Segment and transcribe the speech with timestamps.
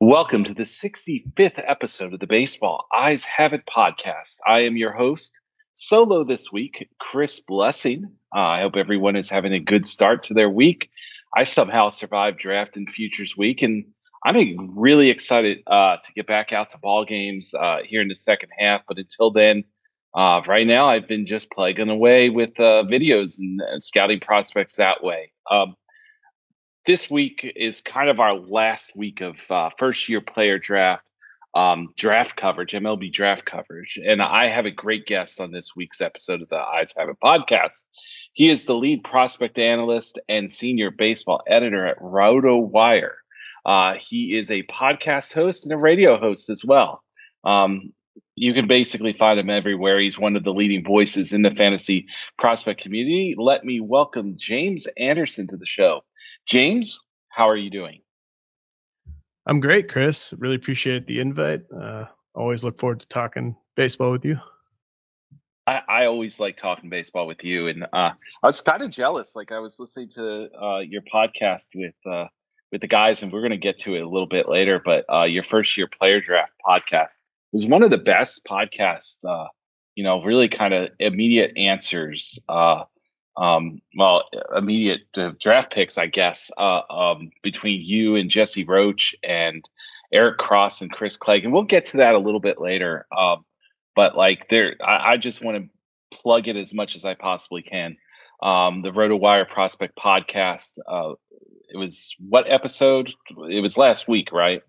[0.00, 4.38] Welcome to the 65th episode of the Baseball Eyes Have It podcast.
[4.46, 5.38] I am your host,
[5.72, 8.10] solo this week, Chris Blessing.
[8.34, 10.90] Uh, I hope everyone is having a good start to their week.
[11.36, 13.84] I somehow survived draft and futures week, and
[14.24, 18.14] I'm really excited uh, to get back out to ball games uh, here in the
[18.14, 18.82] second half.
[18.88, 19.64] But until then,
[20.14, 25.02] uh, right now, I've been just plugging away with uh, videos and, scouting prospects that
[25.04, 25.32] way.
[25.50, 25.76] Um,
[26.86, 31.06] this week is kind of our last week of uh, first year player draft
[31.56, 33.98] um, draft coverage, MLB draft coverage.
[34.04, 37.16] And I have a great guest on this week's episode of the Eyes Have It
[37.22, 37.84] podcast.
[38.34, 43.12] He is the lead prospect analyst and senior baseball editor at RotoWire.
[43.66, 47.02] Uh, he is a podcast host and a radio host as well.
[47.44, 47.92] Um,
[48.36, 49.98] you can basically find him everywhere.
[49.98, 52.06] He's one of the leading voices in the fantasy
[52.38, 53.34] prospect community.
[53.36, 56.02] Let me welcome James Anderson to the show.
[56.46, 58.02] James, how are you doing?
[59.46, 60.32] I'm great, Chris.
[60.38, 61.62] Really appreciate the invite.
[61.76, 64.38] Uh, always look forward to talking baseball with you.
[65.66, 69.34] I, I always like talking baseball with you, and uh, I was kind of jealous.
[69.34, 72.26] Like I was listening to uh, your podcast with uh,
[72.72, 74.80] with the guys, and we're going to get to it a little bit later.
[74.84, 79.24] But uh, your first year player draft podcast was one of the best podcasts.
[79.24, 79.48] Uh,
[79.94, 82.38] you know, really kind of immediate answers
[83.36, 89.14] um, well, immediate uh, draft picks, I guess, uh, um, between you and Jesse Roche
[89.22, 89.68] and
[90.12, 93.06] Eric Cross and Chris Clegg, and we'll get to that a little bit later.
[93.16, 93.44] Um,
[93.94, 97.62] but like, there, I, I just want to plug it as much as I possibly
[97.62, 97.96] can.
[98.42, 100.78] Um, the RotoWire Prospect Podcast.
[100.86, 101.14] Uh,
[101.68, 103.12] it was what episode?
[103.48, 104.62] It was last week, right?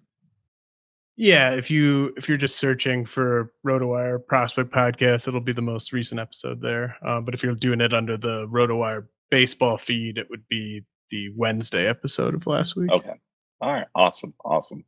[1.16, 5.92] Yeah, if you if you're just searching for RotoWire Prospect Podcast, it'll be the most
[5.92, 6.95] recent episode there.
[7.04, 11.30] Uh, but if you're doing it under the RotoWire baseball feed, it would be the
[11.36, 12.92] Wednesday episode of last week.
[12.92, 13.14] Okay.
[13.61, 13.88] All right.
[13.95, 14.33] Awesome.
[14.45, 14.86] Awesome.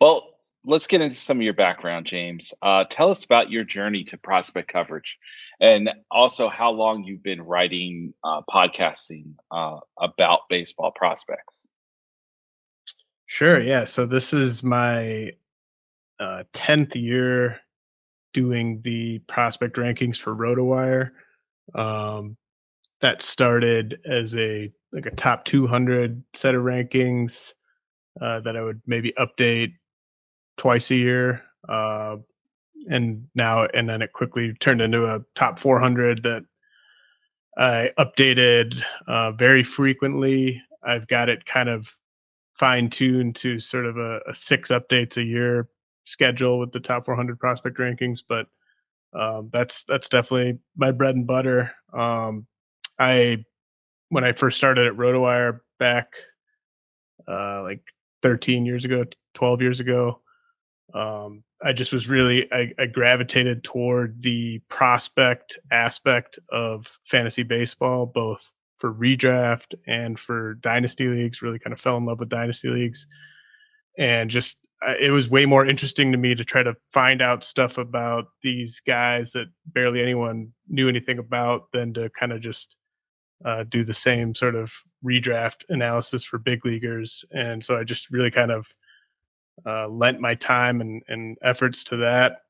[0.00, 0.31] Well,
[0.64, 2.54] let's get into some of your background, James.
[2.62, 5.18] Uh, tell us about your journey to prospect coverage,
[5.60, 11.66] and also how long you've been writing uh, podcasting uh, about baseball prospects.
[13.26, 13.60] Sure.
[13.60, 13.84] Yeah.
[13.84, 15.32] So this is my
[16.20, 17.60] uh, 10th year
[18.34, 21.10] doing the prospect rankings for RotoWire.
[21.74, 22.36] Um,
[23.00, 27.54] that started as a like a top 200 set of rankings
[28.20, 29.72] uh, that I would maybe update
[30.62, 31.42] twice a year.
[31.68, 32.18] Uh,
[32.88, 36.44] and now, and then it quickly turned into a top 400 that
[37.58, 40.62] I updated uh, very frequently.
[40.80, 41.92] I've got it kind of
[42.54, 45.68] fine tuned to sort of a, a, six updates a year
[46.04, 48.46] schedule with the top 400 prospect rankings, but
[49.14, 51.72] um, that's that's definitely my bread and butter.
[51.92, 52.46] Um,
[53.00, 53.44] I
[54.10, 56.12] when I first started at RotoWire back
[57.26, 57.82] uh, like
[58.22, 60.21] 13 years ago, 12 years ago,
[60.94, 68.06] um, I just was really I, I, gravitated toward the prospect aspect of fantasy baseball,
[68.06, 71.40] both for redraft and for dynasty leagues.
[71.40, 73.06] Really kind of fell in love with dynasty leagues,
[73.96, 74.58] and just
[75.00, 78.80] it was way more interesting to me to try to find out stuff about these
[78.86, 82.76] guys that barely anyone knew anything about than to kind of just
[83.44, 84.72] uh, do the same sort of
[85.04, 87.24] redraft analysis for big leaguers.
[87.30, 88.66] And so I just really kind of
[89.66, 92.42] uh, lent my time and, and efforts to that.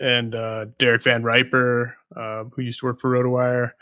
[0.00, 3.72] And uh, Derek VanRiper, uh, who used to work for RotoWire,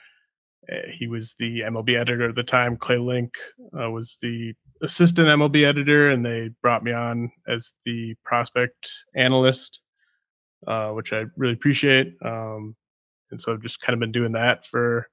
[0.69, 2.77] eh, he was the MLB editor at the time.
[2.77, 3.35] Clay Link
[3.79, 9.81] uh, was the assistant MLB editor, and they brought me on as the prospect analyst,
[10.67, 12.15] uh, which I really appreciate.
[12.25, 12.75] Um,
[13.31, 15.09] and so I've just kind of been doing that for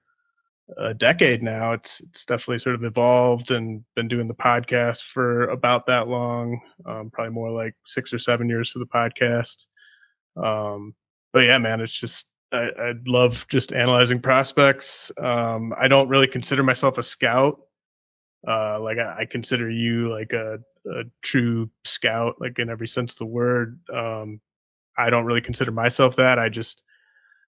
[0.77, 1.73] a decade now.
[1.73, 6.59] It's it's definitely sort of evolved and been doing the podcast for about that long,
[6.85, 9.65] um, probably more like six or seven years for the podcast.
[10.35, 10.95] Um,
[11.31, 15.11] but yeah, man, it's just I, I love just analyzing prospects.
[15.17, 17.59] Um, I don't really consider myself a scout.
[18.47, 23.13] Uh, like I, I, consider you like a, a, true scout, like in every sense
[23.13, 23.79] of the word.
[23.91, 24.41] Um,
[24.97, 26.39] I don't really consider myself that.
[26.39, 26.83] I just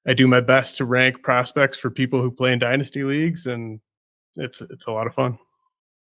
[0.07, 3.79] I do my best to rank prospects for people who play in dynasty leagues, and
[4.35, 5.37] it's it's a lot of fun.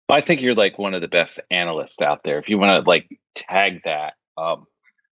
[0.09, 2.39] I think you're like one of the best analysts out there.
[2.39, 4.65] If you want to like tag that, um,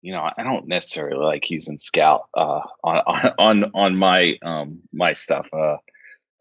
[0.02, 3.02] you know, I don't necessarily like using Scout uh, on
[3.38, 5.46] on on my um, my stuff.
[5.52, 5.76] Uh,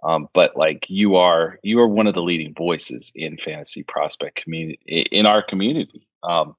[0.03, 4.35] um, but like you are, you are one of the leading voices in fantasy prospect
[4.43, 6.07] community in our community.
[6.21, 6.55] Um,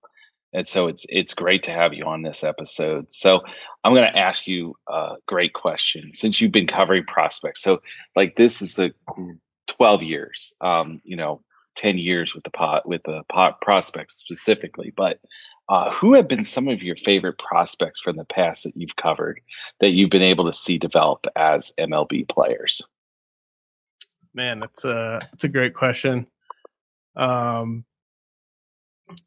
[0.52, 3.10] and so it's it's great to have you on this episode.
[3.12, 3.40] So
[3.84, 7.62] I'm going to ask you a great question since you've been covering prospects.
[7.62, 7.80] So
[8.14, 8.92] like this is the
[9.68, 11.42] 12 years, um, you know,
[11.76, 15.20] 10 years with the pot with the pot prospects specifically, but
[15.68, 19.40] uh, who have been some of your favorite prospects from the past that you've covered
[19.80, 22.86] that you've been able to see develop as MLB players?
[24.32, 26.26] Man, that's a that's a great question.
[27.16, 27.84] Um,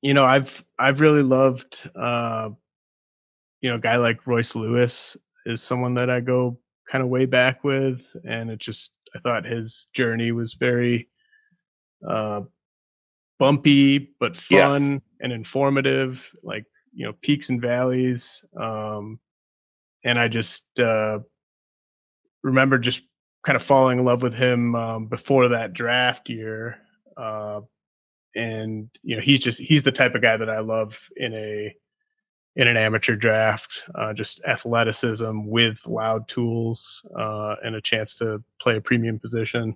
[0.02, 2.50] you know, I've I've really loved uh,
[3.62, 6.60] you know, a guy like Royce Lewis is someone that I go
[6.90, 11.10] kind of way back with, and it just I thought his journey was very
[12.08, 12.42] uh,
[13.38, 15.02] bumpy but fun yes.
[15.22, 18.44] and informative, like you know peaks and valleys.
[18.60, 19.20] Um,
[20.06, 21.20] and I just uh,
[22.44, 23.04] remember just
[23.46, 26.78] kind of falling in love with him um, before that draft year.
[27.18, 27.62] Uh,
[28.36, 31.76] and you know he's just he's the type of guy that I love in a
[32.56, 33.84] in an amateur draft.
[33.96, 39.76] Uh, just athleticism with loud tools uh, and a chance to play a premium position.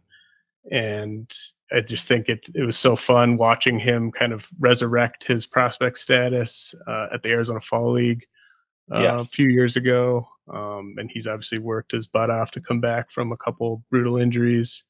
[0.72, 1.32] And
[1.72, 5.98] I just think it it was so fun watching him kind of resurrect his prospect
[5.98, 8.26] status uh, at the Arizona Fall League
[8.94, 9.28] uh, yes.
[9.28, 10.28] a few years ago.
[10.52, 14.18] Um, and he's obviously worked his butt off to come back from a couple brutal
[14.18, 14.84] injuries.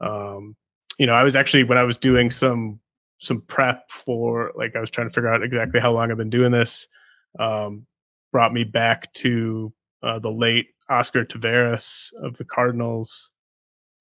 [0.00, 0.56] Um,
[0.98, 2.80] you know, I was actually when I was doing some
[3.22, 6.28] some prep for like I was trying to figure out exactly how long I've been
[6.28, 6.88] doing this.
[7.38, 7.86] Um,
[8.32, 9.72] brought me back to
[10.02, 13.30] uh, the late Oscar Taveras of the Cardinals.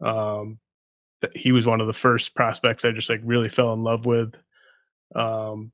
[0.03, 0.59] Um,
[1.35, 4.35] he was one of the first prospects I just like really fell in love with.
[5.15, 5.71] Um,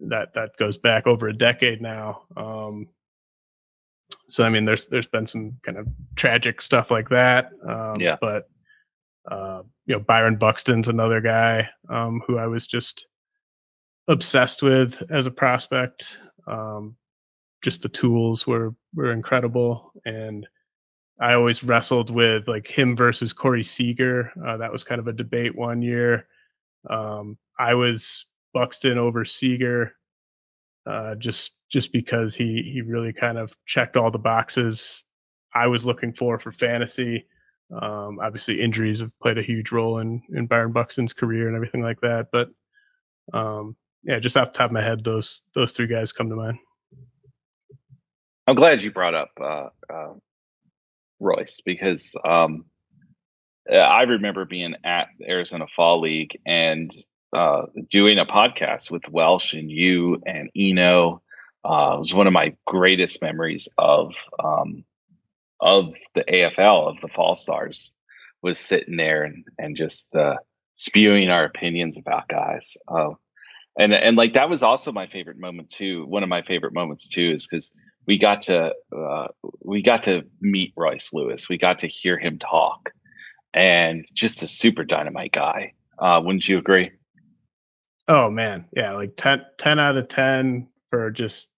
[0.00, 2.22] that that goes back over a decade now.
[2.36, 2.88] Um,
[4.28, 7.50] so I mean, there's there's been some kind of tragic stuff like that.
[7.68, 8.16] Um, yeah.
[8.18, 8.48] But
[9.30, 13.06] uh, you know, Byron Buxton's another guy um, who I was just
[14.08, 16.18] obsessed with as a prospect.
[16.46, 16.96] Um,
[17.62, 20.46] just the tools were were incredible, and
[21.20, 24.32] I always wrestled with like him versus Corey Seager.
[24.44, 26.26] Uh, that was kind of a debate one year.
[26.88, 29.92] Um, I was Buxton over Seager,
[30.86, 35.04] uh, just just because he he really kind of checked all the boxes
[35.54, 37.26] I was looking for for fantasy.
[37.70, 41.82] Um, obviously, injuries have played a huge role in in Byron Buxton's career and everything
[41.82, 42.28] like that.
[42.32, 42.50] But
[43.32, 46.36] um, yeah, just off the top of my head, those those three guys come to
[46.36, 46.58] mind.
[48.46, 50.14] I'm glad you brought up uh, uh,
[51.20, 52.64] Royce because um,
[53.70, 56.94] I remember being at the Arizona Fall League and
[57.34, 61.20] uh, doing a podcast with Welsh and you and Eno.
[61.62, 64.84] Uh, it was one of my greatest memories of um,
[65.60, 67.92] of the AFL of the Fall Stars
[68.42, 70.36] was sitting there and and just uh,
[70.74, 72.76] spewing our opinions about guys.
[72.86, 73.10] Uh,
[73.78, 76.06] and and like that was also my favorite moment too.
[76.06, 77.72] One of my favorite moments too is because
[78.06, 79.28] we got to uh,
[79.64, 81.48] we got to meet Royce Lewis.
[81.48, 82.90] We got to hear him talk,
[83.54, 85.74] and just a super dynamite guy.
[85.98, 86.90] Uh, wouldn't you agree?
[88.06, 91.50] Oh man, yeah, like 10, 10 out of ten for just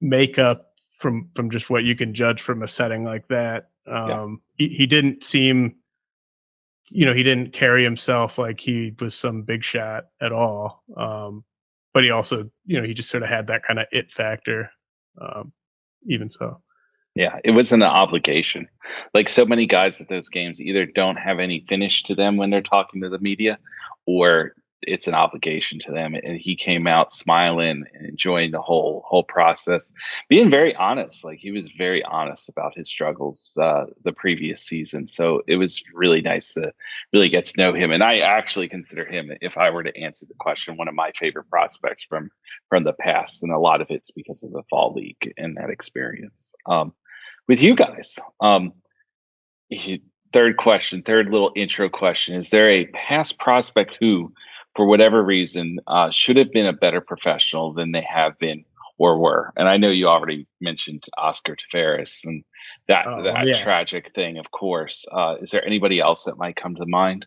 [0.00, 0.71] makeup
[1.02, 3.68] from from just what you can judge from a setting like that.
[3.86, 4.68] Um, yeah.
[4.68, 5.76] he, he didn't seem,
[6.90, 10.82] you know, he didn't carry himself like he was some big shot at all.
[10.96, 11.44] Um,
[11.92, 14.70] but he also, you know, he just sort of had that kind of it factor.
[15.20, 15.52] Um,
[16.06, 16.62] even so.
[17.14, 18.66] Yeah, it wasn't an obligation.
[19.12, 22.48] Like so many guys at those games either don't have any finish to them when
[22.48, 23.58] they're talking to the media,
[24.06, 26.14] or it's an obligation to them.
[26.14, 29.92] And he came out smiling and enjoying the whole whole process.
[30.28, 35.06] Being very honest like he was very honest about his struggles uh, the previous season.
[35.06, 36.72] So it was really nice to
[37.12, 37.90] really get to know him.
[37.90, 41.12] And i actually consider him if i were to answer the question one of my
[41.12, 42.30] favorite prospects from
[42.68, 43.42] from the past.
[43.42, 46.92] And a lot of it's because of the fall league and that experience um,
[47.48, 48.18] with you guys.
[48.40, 48.72] Um,
[50.32, 52.34] third question third little intro question.
[52.34, 54.32] Is there a past prospect who
[54.74, 58.64] for whatever reason, uh, should have been a better professional than they have been
[58.98, 59.52] or were.
[59.56, 62.44] And I know you already mentioned Oscar Taveras and
[62.88, 63.62] that oh, that yeah.
[63.62, 65.04] tragic thing, of course.
[65.10, 67.26] Uh, is there anybody else that might come to mind?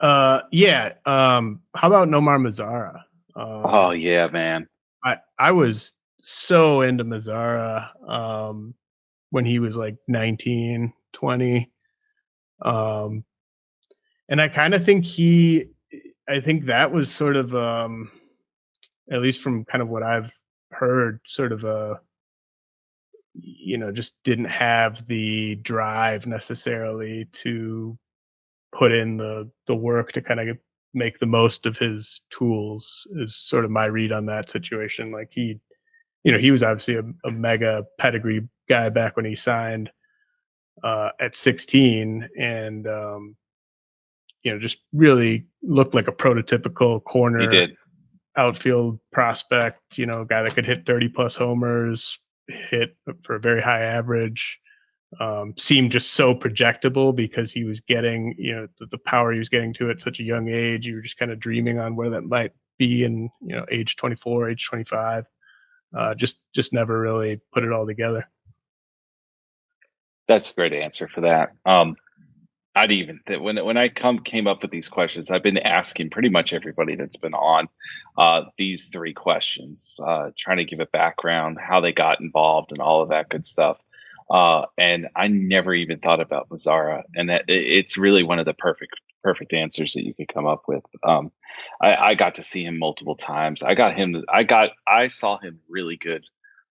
[0.00, 0.92] Uh, yeah.
[1.06, 2.96] Um, how about Nomar Mazara?
[3.36, 4.68] Um, oh yeah, man.
[5.04, 8.74] I I was so into Mazara um,
[9.30, 11.70] when he was like 19, 20.
[12.62, 13.24] Um,
[14.28, 15.66] and I kind of think he
[16.28, 18.10] I think that was sort of, um,
[19.10, 20.32] at least from kind of what I've
[20.70, 22.00] heard, sort of a,
[23.34, 27.98] you know, just didn't have the drive necessarily to
[28.72, 30.58] put in the the work to kind of
[30.94, 35.10] make the most of his tools is sort of my read on that situation.
[35.10, 35.58] Like he,
[36.22, 39.90] you know, he was obviously a, a mega pedigree guy back when he signed
[40.82, 43.36] uh, at 16, and um,
[44.44, 47.68] you know, just really looked like a prototypical corner
[48.36, 49.98] outfield prospect.
[49.98, 54.60] You know, guy that could hit 30 plus homers, hit for a very high average
[55.20, 59.38] um, seemed just so projectable because he was getting, you know, the, the, power he
[59.38, 60.86] was getting to at such a young age.
[60.86, 63.96] You were just kind of dreaming on where that might be in, you know, age
[63.96, 65.24] 24, age 25.
[65.96, 68.28] Uh, just, just never really put it all together.
[70.26, 71.52] That's a great answer for that.
[71.64, 71.96] Um,
[72.76, 76.28] I'd even when when I come came up with these questions, I've been asking pretty
[76.28, 77.68] much everybody that's been on
[78.18, 82.80] uh, these three questions, uh, trying to give a background, how they got involved, and
[82.80, 83.78] all of that good stuff.
[84.30, 88.54] Uh, and I never even thought about Mazara, and that it's really one of the
[88.54, 90.84] perfect perfect answers that you could come up with.
[91.02, 91.30] Um,
[91.80, 93.62] I, I, got to see him multiple times.
[93.62, 94.24] I got him.
[94.28, 94.70] I got.
[94.86, 96.24] I saw him really good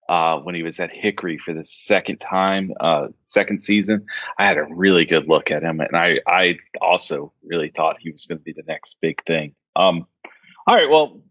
[0.09, 4.05] uh, when he was at Hickory for the second time, uh, second season.
[4.37, 8.11] I had a really good look at him, and I I also really thought he
[8.11, 9.55] was going to be the next big thing.
[9.75, 10.07] Um,
[10.67, 11.21] all right, well,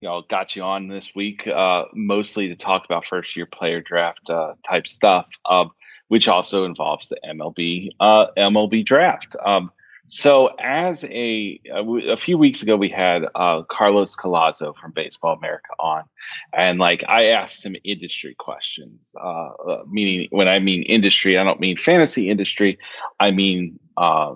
[0.00, 3.80] you know, got you on this week, uh, mostly to talk about first year player
[3.80, 5.70] draft uh, type stuff, um,
[6.08, 9.36] which also involves the MLB uh, MLB draft.
[9.44, 9.70] Um,
[10.08, 15.68] so, as a a few weeks ago, we had uh, Carlos Collazo from Baseball America
[15.80, 16.04] on,
[16.52, 19.14] and like I asked him industry questions.
[19.20, 22.78] Uh, uh, meaning, when I mean industry, I don't mean fantasy industry.
[23.18, 24.34] I mean uh,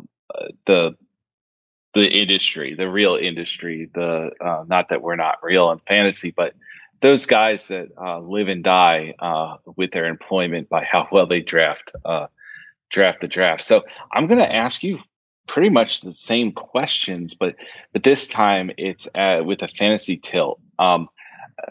[0.67, 0.97] the
[1.95, 6.55] the industry, the real industry, the uh, not that we're not real in fantasy, but
[7.00, 11.41] those guys that uh, live and die uh, with their employment by how well they
[11.41, 12.27] draft uh,
[12.91, 13.62] draft the draft.
[13.62, 14.99] So I'm going to ask you
[15.50, 17.57] pretty much the same questions, but
[17.92, 20.61] but this time it's uh, with a fantasy tilt.
[20.78, 21.09] Um,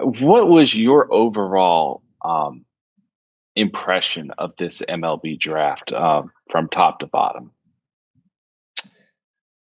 [0.02, 2.66] what was your overall um,
[3.56, 7.54] impression of this MLB draft uh, from top to bottom?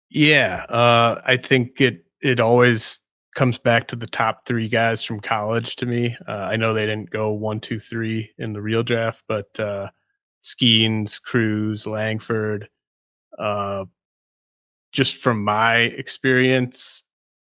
[0.09, 3.01] Yeah, uh, I think it it always
[3.35, 6.15] comes back to the top three guys from college to me.
[6.25, 9.89] Uh, I know they didn't go one, two, three in the real draft, but uh,
[10.41, 12.69] Skenes, Crews, Langford.
[13.37, 13.85] Uh,
[14.91, 17.03] just from my experience,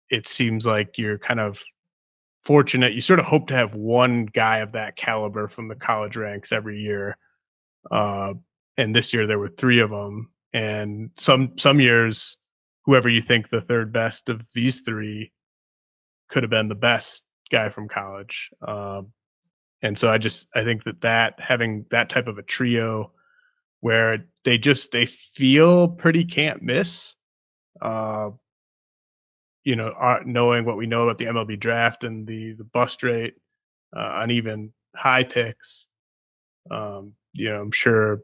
[0.10, 1.62] it seems like you're kind of
[2.44, 2.94] fortunate.
[2.94, 6.52] You sort of hope to have one guy of that caliber from the college ranks
[6.52, 7.18] every year.
[7.92, 8.36] Uh,
[8.78, 10.32] and this year there were three of them.
[10.54, 12.38] And some some years
[12.86, 15.34] whoever you think the third best of these three
[16.30, 18.50] could have been the best guy from college.
[18.66, 19.12] Um,
[19.82, 23.12] and so I just I think that that having that type of a trio
[23.82, 27.14] where they just they feel pretty can't miss.
[27.82, 28.32] Uh,
[29.64, 33.04] you know, uh, knowing what we know about the MLB draft and the the bust
[33.04, 33.36] rate
[33.96, 35.88] uh, on even high picks,
[36.72, 38.24] um, you know, I'm sure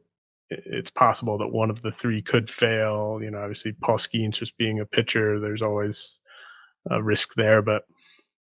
[0.49, 3.19] it's possible that one of the three could fail.
[3.21, 6.19] You know, obviously Paul Skenes just being a pitcher, there's always
[6.89, 7.61] a risk there.
[7.61, 7.83] But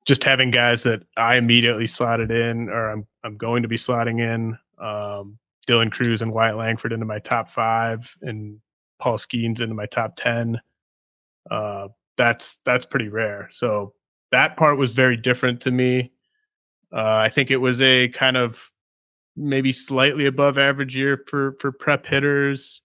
[0.05, 4.19] just having guys that I immediately slotted in, or I'm I'm going to be slotting
[4.19, 5.37] in, um,
[5.67, 8.59] Dylan Crews and Wyatt Langford into my top five, and
[8.99, 10.59] Paul Skenes into my top ten.
[11.49, 13.49] Uh, that's that's pretty rare.
[13.51, 13.93] So
[14.31, 16.11] that part was very different to me.
[16.91, 18.69] Uh, I think it was a kind of
[19.35, 22.81] maybe slightly above average year for for prep hitters.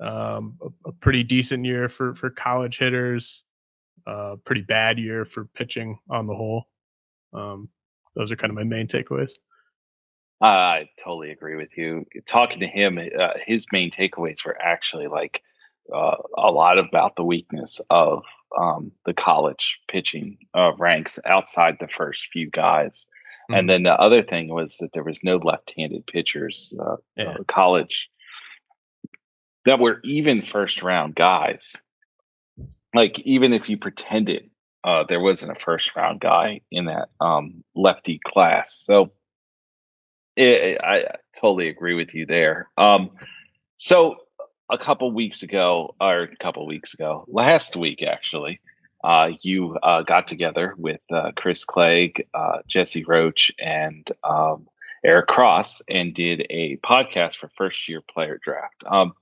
[0.00, 3.44] Um, a, a, pretty decent year for for college hitters.
[4.06, 6.64] Uh, pretty bad year for pitching on the whole.
[7.32, 7.68] Um,
[8.16, 9.32] those are kind of my main takeaways.
[10.40, 12.04] I totally agree with you.
[12.26, 15.40] Talking to him, uh, his main takeaways were actually like
[15.92, 18.22] uh, a lot about the weakness of
[18.58, 23.06] um, the college pitching uh, ranks outside the first few guys.
[23.50, 23.54] Mm-hmm.
[23.54, 27.32] And then the other thing was that there was no left-handed pitchers, uh, yeah.
[27.32, 28.10] uh, college
[29.64, 31.76] that were even first round guys.
[32.94, 34.50] Like even if you pretended
[34.84, 39.12] uh, there wasn't a first round guy in that um, lefty class, so
[40.36, 41.04] it, I
[41.40, 42.68] totally agree with you there.
[42.76, 43.10] Um,
[43.78, 44.16] so
[44.70, 48.60] a couple weeks ago, or a couple weeks ago, last week actually,
[49.02, 54.66] uh, you uh, got together with uh, Chris Clegg, uh, Jesse Roche, and um,
[55.04, 58.82] Eric Cross and did a podcast for first year player draft.
[58.90, 59.12] Um,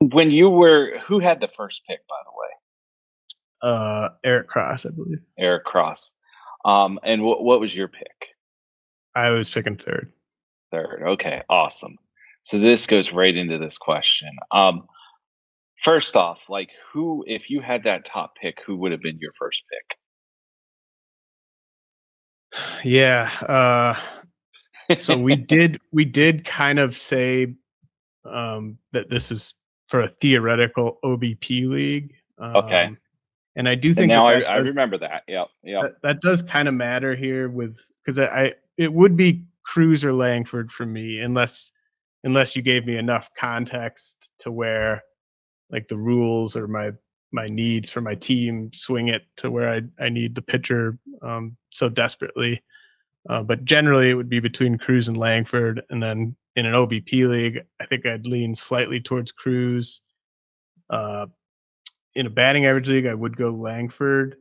[0.00, 2.48] when you were, who had the first pick, by the way?
[3.62, 5.20] Uh, Eric Cross, I believe.
[5.38, 6.12] Eric Cross.
[6.64, 8.28] Um, and what what was your pick?
[9.14, 10.12] I was picking third.
[10.70, 11.02] Third.
[11.06, 11.98] Okay, awesome.
[12.42, 14.30] So this goes right into this question.
[14.50, 14.86] Um,
[15.82, 19.32] first off, like who, if you had that top pick, who would have been your
[19.38, 19.96] first pick?
[22.84, 23.30] Yeah.
[23.46, 23.94] Uh,
[24.96, 27.54] so we did we did kind of say
[28.24, 29.54] um, that this is
[29.88, 32.14] for a theoretical OBP league.
[32.38, 32.90] Um, okay.
[33.56, 35.24] And I do think and now that I, does, I remember that.
[35.28, 35.82] Yeah, yeah.
[35.82, 40.04] That, that, does kind of matter here with because I, I it would be Crews
[40.04, 41.72] or Langford for me unless
[42.24, 45.02] unless you gave me enough context to where
[45.70, 46.92] like the rules or my
[47.32, 51.56] my needs for my team swing it to where I I need the pitcher um,
[51.72, 52.62] so desperately.
[53.28, 57.28] Uh, but generally, it would be between Crews and Langford, and then in an OBP
[57.28, 60.00] league, I think I'd lean slightly towards Crews.
[60.88, 61.26] Uh,
[62.14, 64.36] in a batting average league, I would go Langford,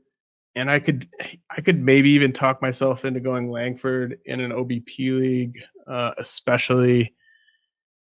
[0.56, 1.08] and I could
[1.50, 7.14] I could maybe even talk myself into going Langford in an OBP league, uh, especially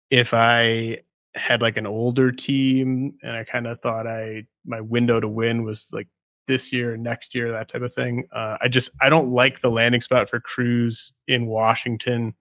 [0.10, 1.00] if I
[1.36, 5.64] had like an older team and I kind of thought I my window to win
[5.64, 6.08] was like
[6.48, 8.28] this year, next year, that type of thing.
[8.32, 12.34] Uh, I just I don't like the landing spot for Crews in Washington,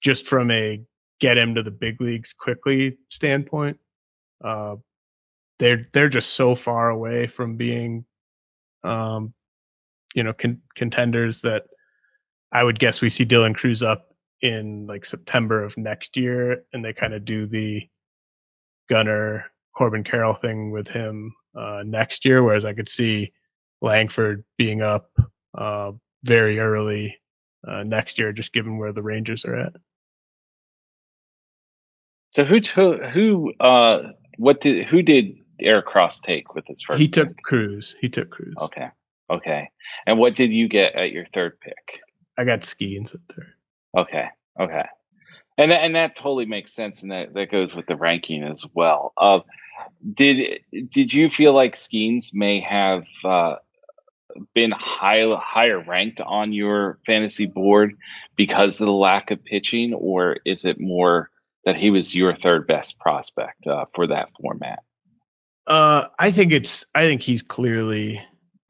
[0.00, 0.80] just from a
[1.20, 3.78] get him to the big leagues quickly standpoint.
[4.42, 4.76] Uh,
[5.58, 8.04] they're they're just so far away from being,
[8.84, 9.34] um,
[10.14, 11.64] you know, con- contenders that
[12.52, 14.11] I would guess we see Dylan Crews up
[14.42, 17.88] in like September of next year, and they kind of do the
[18.90, 23.32] Gunnar Corbin Carroll thing with him uh, next year, whereas I could see
[23.80, 25.10] Langford being up
[25.56, 25.92] uh,
[26.24, 27.16] very early
[27.66, 29.72] uh, next year, just given where the Rangers are at.
[32.32, 33.52] So who took who?
[33.60, 37.00] Uh, what did who did Eric Cross take with his first?
[37.00, 37.94] He took Crews.
[38.00, 38.54] He took Crews.
[38.60, 38.88] Okay,
[39.30, 39.68] okay.
[40.06, 42.00] And what did you get at your third pick?
[42.38, 43.52] I got Skenes at third.
[43.96, 44.26] Okay,
[44.58, 44.84] okay.
[45.58, 48.64] And that, and that totally makes sense, and that, that goes with the ranking as
[48.74, 49.12] well.
[49.16, 49.40] Uh,
[50.14, 53.56] did did you feel like Skenes may have uh,
[54.54, 57.96] been high, higher ranked on your fantasy board
[58.36, 61.30] because of the lack of pitching, or is it more
[61.64, 64.80] that he was your third best prospect uh, for that format?
[65.66, 66.84] Uh, I think it's.
[66.94, 68.20] I think he's clearly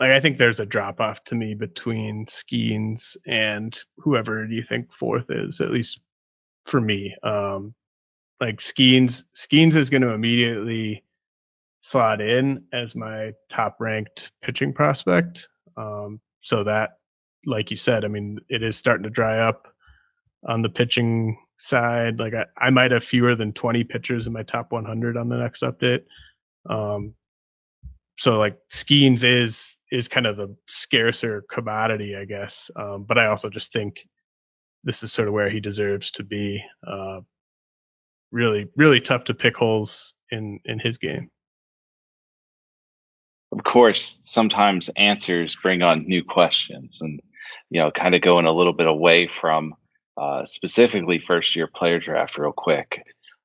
[0.02, 0.16] like.
[0.16, 5.30] I think there's a drop off to me between Skenes and whoever you think fourth
[5.30, 5.60] is.
[5.60, 6.00] At least
[6.64, 7.16] for me.
[7.22, 7.74] Um,
[8.40, 11.04] like Skenes, Skenes is going to immediately
[11.80, 15.48] slot in as my top ranked pitching prospect.
[15.76, 16.98] Um, so that,
[17.46, 19.68] like you said, I mean, it is starting to dry up
[20.44, 22.18] on the pitching side.
[22.18, 25.36] Like I, I might have fewer than 20 pitchers in my top 100 on the
[25.36, 26.04] next update.
[26.68, 27.14] Um,
[28.22, 32.70] so like Skenes is is kind of the scarcer commodity, I guess.
[32.76, 34.06] Um, but I also just think
[34.84, 36.64] this is sort of where he deserves to be.
[36.86, 37.22] Uh,
[38.30, 41.32] really, really tough to pick holes in in his game.
[43.50, 47.20] Of course, sometimes answers bring on new questions, and
[47.70, 49.74] you know, kind of going a little bit away from
[50.16, 53.02] uh, specifically first year player draft, real quick.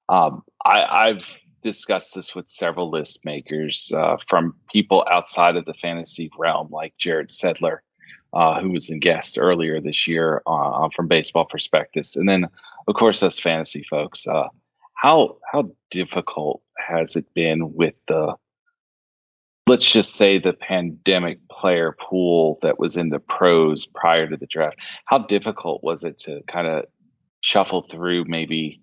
[0.08, 1.26] Um, I, have
[1.68, 6.94] discussed this with several list makers uh, from people outside of the fantasy realm, like
[6.98, 7.80] Jarrett Seidler,
[8.32, 12.46] uh, who was a guest earlier this year uh, from Baseball Prospectus, and then
[12.88, 14.26] of course us fantasy folks.
[14.26, 14.48] Uh,
[14.94, 18.34] how how difficult has it been with the
[19.68, 24.48] let's just say the pandemic player pool that was in the pros prior to the
[24.48, 24.78] draft?
[25.04, 26.86] How difficult was it to kind of
[27.42, 28.80] shuffle through maybe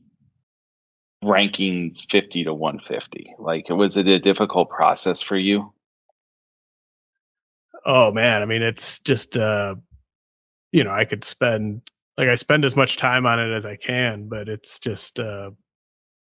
[1.24, 5.72] rankings 50 to 150 like was it a difficult process for you
[7.84, 9.76] oh man, I mean, it's just, uh,
[10.72, 11.82] you know, I could spend,
[12.16, 15.50] like, I spend as much time on it as I can, but it's just, uh,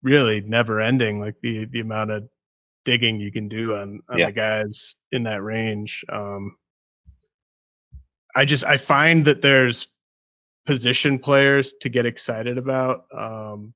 [0.02, 1.20] really never ending.
[1.20, 2.28] Like the, the amount of
[2.84, 4.26] digging you can do on, on yeah.
[4.26, 6.04] the guys in that range.
[6.08, 6.56] Um,
[8.34, 9.88] I just, I find that there's
[10.66, 13.74] position players to get excited about, um,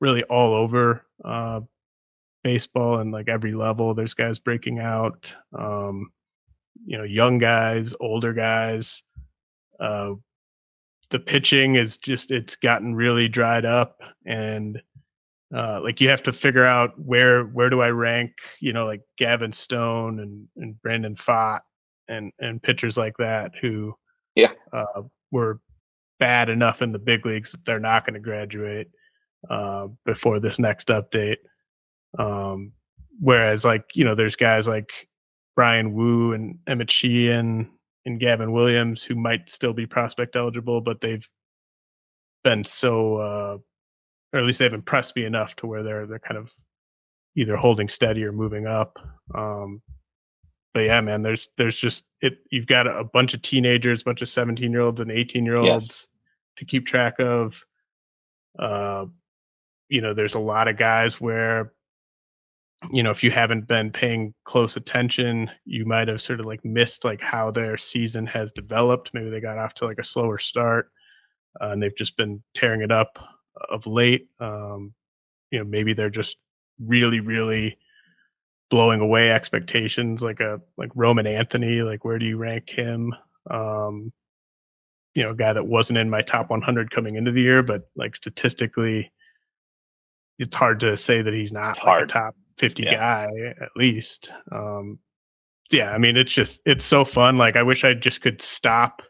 [0.00, 1.60] really all over, uh,
[2.44, 3.94] baseball and like every level.
[3.94, 5.34] There's guys breaking out.
[5.56, 6.12] Um,
[6.84, 9.02] you know, young guys, older guys.
[9.80, 10.14] Uh,
[11.10, 14.80] the pitching is just it's gotten really dried up, and
[15.54, 19.02] uh, like you have to figure out where where do I rank, you know, like
[19.18, 21.60] Gavin Stone and and Brandon Pfaadt
[22.08, 23.92] and and pitchers like that who
[24.34, 25.60] yeah uh, were
[26.18, 28.88] bad enough in the big leagues that they're not going to graduate
[29.48, 31.38] uh, before this next update.
[32.18, 32.72] Um,
[33.20, 34.90] whereas like you know, there's guys like
[35.54, 37.70] Bryan Woo and Emmett Sheehan
[38.04, 41.28] and Gavin Williams, who might still be prospect eligible, but they've
[42.44, 43.58] been so, uh,
[44.32, 46.52] or at least they've impressed me enough to where they're they're kind of
[47.36, 48.98] either holding steady or moving up.
[49.34, 49.82] Um,
[50.72, 52.38] but yeah, man, there's there's just it.
[52.50, 55.56] You've got a bunch of teenagers, a bunch of 17 year olds and 18 year
[55.56, 56.08] olds yes.
[56.58, 57.64] to keep track of.
[58.58, 59.06] Uh,
[59.88, 61.72] you know, there's a lot of guys where,
[62.92, 66.64] you know, if you haven't been paying close attention, you might have sort of like
[66.64, 69.12] missed like how their season has developed.
[69.14, 70.90] Maybe they got off to like a slower start,
[71.60, 73.18] uh, and they've just been tearing it up
[73.70, 74.28] of late.
[74.40, 74.94] Um,
[75.50, 76.36] you know, maybe they're just
[76.78, 77.78] really, really
[78.68, 81.82] blowing away expectations like a like Roman Anthony.
[81.82, 83.12] Like where do you rank him?
[83.50, 84.12] Um,
[85.14, 87.88] you know, a guy that wasn't in my top 100 coming into the year, but
[87.96, 89.10] like statistically,
[90.38, 92.94] it's hard to say that he's not like a top 50 yeah.
[92.94, 93.28] guy
[93.60, 94.32] at least.
[94.52, 94.98] Um,
[95.70, 97.38] yeah, I mean, it's just it's so fun.
[97.38, 99.02] Like I wish I just could stop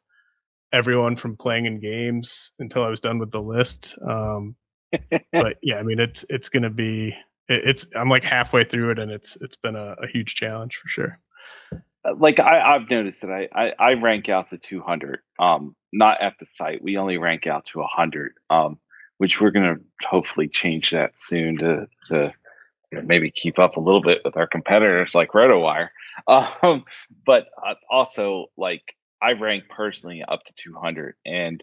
[0.73, 3.99] everyone from playing in games until I was done with the list.
[4.07, 4.57] Um,
[5.33, 7.15] but yeah, I mean, it's it's gonna be
[7.49, 10.89] it's I'm like halfway through it, and it's it's been a, a huge challenge for
[10.89, 11.19] sure.
[11.73, 16.21] Uh, like I, I've noticed that I, I, I rank out to 200, um, not
[16.21, 16.83] at the site.
[16.83, 18.79] We only rank out to 100, um,
[19.18, 22.33] which we're gonna hopefully change that soon to to
[23.05, 25.88] maybe keep up a little bit with our competitors like RotoWire.
[26.29, 26.85] Um,
[27.26, 28.81] but uh, also like
[29.20, 31.62] I rank personally up to 200, and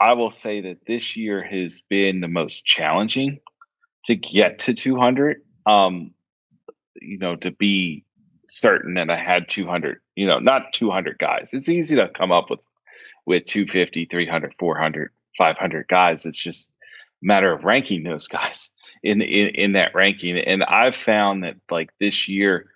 [0.00, 3.40] I will say that this year has been the most challenging
[4.06, 6.12] to get to 200 um
[7.00, 8.04] you know to be
[8.48, 11.50] certain that i had 200 you know not 200 guys.
[11.52, 12.60] It's easy to come up with
[13.26, 16.26] with 250 300 400 500 guys.
[16.26, 16.70] It's just
[17.22, 18.70] matter of ranking those guys
[19.02, 22.68] in in, in that ranking and i've found that like this year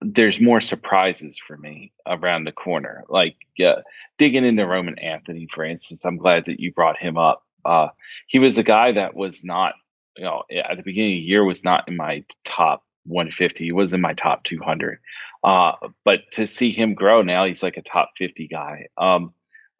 [0.00, 3.80] there's more surprises for me around the corner like uh,
[4.18, 7.88] digging into roman anthony for instance i'm glad that you brought him up uh,
[8.26, 9.74] he was a guy that was not
[10.16, 13.64] you know, at the beginning of the year was not in my top 150.
[13.64, 14.98] He was in my top 200.
[15.42, 15.72] Uh,
[16.04, 18.88] but to see him grow now, he's like a top 50 guy.
[18.96, 19.32] Um,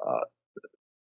[0.05, 0.20] uh,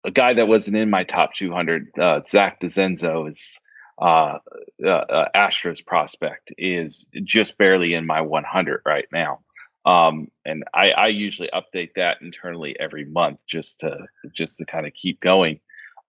[0.04, 3.58] a guy that wasn't in my top 200, uh, Zach DeZenzo is
[4.00, 4.38] uh,
[4.84, 9.40] uh, uh, Astros prospect is just barely in my 100 right now.
[9.84, 14.86] Um, and I, I usually update that internally every month just to just to kind
[14.86, 15.60] of keep going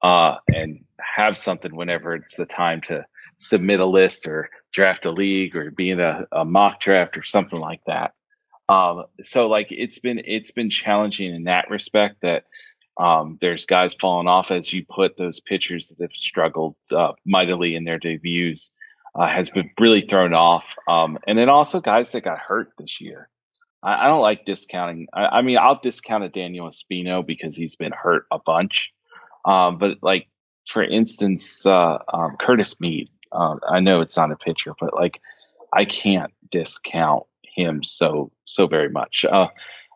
[0.02, 3.06] uh, and have something whenever it's the time to
[3.38, 7.24] submit a list or draft a league or be in a, a mock draft or
[7.24, 8.14] something like that.
[8.70, 12.46] Um, so like it's been it's been challenging in that respect that
[12.98, 17.76] um, there's guys falling off as you put those pitchers that have struggled uh, mightily
[17.76, 18.72] in their debuts
[19.16, 20.66] uh, has been really thrown off.
[20.88, 23.30] Um, and then also guys that got hurt this year.
[23.82, 25.08] I, I don't like discounting.
[25.14, 28.92] I, I, mean, I'll discount a Daniel Espino because he's been hurt a bunch.
[29.46, 30.28] Um, but like
[30.70, 35.20] for instance, uh, um, Curtis Mead, uh, I know it's not a pitcher, but like
[35.74, 39.26] I can't discount him so so very much.
[39.26, 39.48] Uh,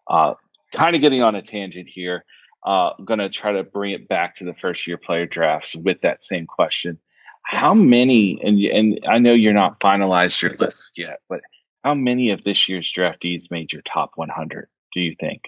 [0.10, 0.34] uh,
[0.74, 2.26] kind of getting on a tangent here.
[2.68, 6.22] Uh, gonna try to bring it back to the first year player drafts with that
[6.22, 7.00] same question.
[7.44, 8.42] How many?
[8.44, 11.40] And and I know you're not finalized your list yet, but
[11.86, 14.68] how many of this year's draftees made your top 100?
[14.94, 15.44] Do you think?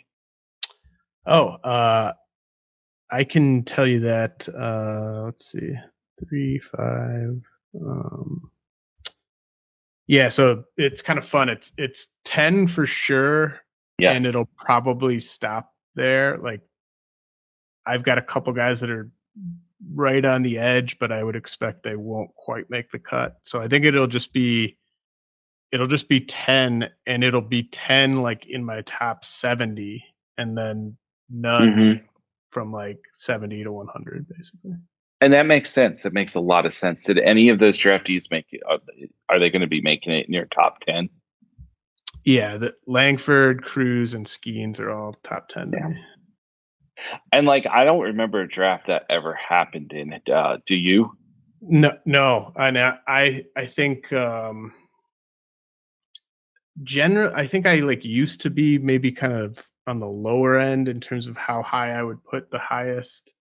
[1.25, 2.13] Oh, uh,
[3.11, 4.47] I can tell you that.
[4.47, 5.73] Uh, let's see,
[6.29, 7.41] three, five,
[7.85, 8.49] um,
[10.07, 11.49] yeah, so it's kind of fun.
[11.49, 13.59] It's it's ten for sure,
[13.97, 14.15] yes.
[14.15, 16.37] and it'll probably stop there.
[16.37, 16.61] Like
[17.85, 19.09] I've got a couple guys that are
[19.93, 23.37] right on the edge, but I would expect they won't quite make the cut.
[23.41, 24.77] So I think it'll just be
[25.71, 30.03] it'll just be 10 and it'll be 10 like in my top 70
[30.37, 30.97] and then
[31.29, 32.05] none mm-hmm.
[32.51, 34.73] from like 70 to 100 basically.
[35.21, 36.03] And that makes sense.
[36.03, 37.03] That makes a lot of sense.
[37.03, 38.61] Did any of those draftees make it?
[39.29, 41.09] Are they going to be making it in your top 10?
[42.23, 45.71] Yeah, the Langford, Crews, and Skenes are all top 10.
[45.73, 45.89] Yeah.
[47.31, 50.29] And like, I don't remember a draft that ever happened in it.
[50.29, 51.11] Uh, do you?
[51.61, 52.51] No, no.
[52.55, 54.73] I, I, I think, um,
[56.83, 59.57] general, I think I like used to be maybe kind of
[59.87, 63.33] on the lower end in terms of how high I would put the highest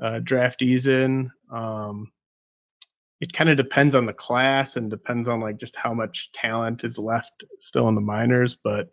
[0.00, 1.30] uh, draftees in.
[1.52, 2.10] Um,
[3.20, 6.84] it kind of depends on the class and depends on like just how much talent
[6.84, 8.56] is left still in the minors.
[8.62, 8.88] But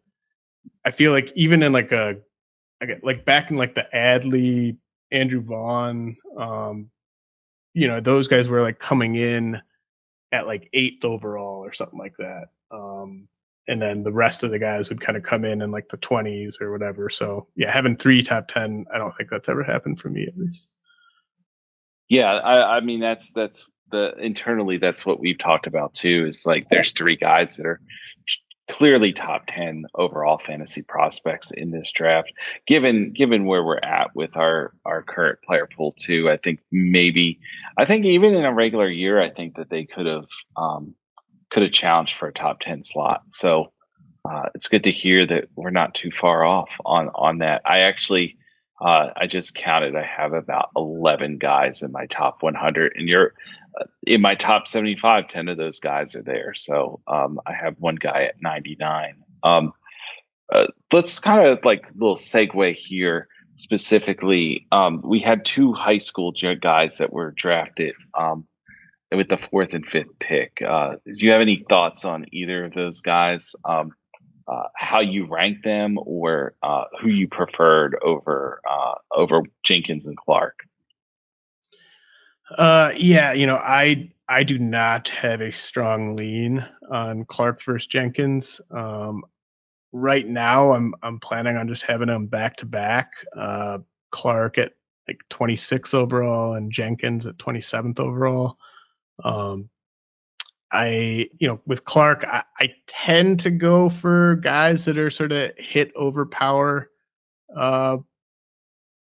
[0.86, 2.18] I feel like even in like a
[3.04, 4.78] like back in like the Adley,
[5.12, 6.90] Andrew Vaughn, um,
[7.74, 9.62] you know, those guys were like coming in
[10.32, 12.46] at like eighth overall or something like that.
[12.72, 13.28] Um,
[13.68, 15.98] and then the rest of the guys would kind of come in in like the
[15.98, 17.10] 20s or whatever.
[17.10, 20.38] So yeah, having three top 10, I don't think that's ever happened for me at
[20.38, 20.68] least.
[22.10, 26.26] Yeah, I, I mean that's that's the internally that's what we've talked about too.
[26.28, 27.80] Is like there's three guys that are
[28.72, 32.32] clearly top 10 overall fantasy prospects in this draft
[32.66, 37.38] given given where we're at with our our current player pool too i think maybe
[37.78, 40.96] i think even in a regular year i think that they could have um
[41.50, 43.72] could have challenged for a top 10 slot so
[44.24, 47.80] uh, it's good to hear that we're not too far off on on that i
[47.80, 48.38] actually
[48.82, 49.96] uh, I just counted.
[49.96, 53.36] I have about 11 guys in my top 100, and you're
[54.06, 55.28] in my top 75.
[55.28, 56.54] 10 of those guys are there.
[56.54, 59.16] So um, I have one guy at 99.
[59.44, 59.74] Um,
[60.54, 63.28] uh, let's kind of like a little segue here.
[63.56, 68.46] Specifically, um, we had two high school guys that were drafted um,
[69.12, 70.62] with the fourth and fifth pick.
[70.62, 73.56] Uh, do you have any thoughts on either of those guys?
[73.66, 73.94] Um,
[74.48, 80.18] uh, how you rank them or uh, who you preferred over uh, over Jenkins and
[80.18, 80.60] Clark.
[82.58, 87.88] Uh, yeah, you know, I I do not have a strong lean on Clark versus
[87.88, 88.62] Jenkins.
[88.72, 89.24] Um,
[89.92, 93.12] right now, I'm I'm planning on just having them back to back.
[93.36, 93.80] Uh,
[94.12, 94.74] Clark at
[95.08, 98.58] like 26 overall and Jenkins at 27th overall.
[99.24, 99.70] Um,
[100.72, 105.34] I, you know, with Clark, I, I, tend to go for guys that are sort
[105.34, 106.90] of hit overpower.
[107.54, 107.98] Uh,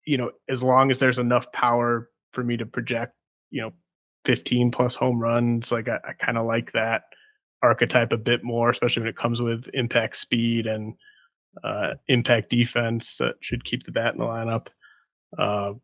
[0.05, 3.15] you know, as long as there's enough power for me to project,
[3.55, 3.73] you know,
[4.25, 7.05] 15 plus home runs, like I, I kind of like that
[7.63, 10.95] archetype a bit more, especially when it comes with impact speed and
[11.63, 14.67] uh, impact defense that should keep the bat in the lineup.
[15.39, 15.75] Uh,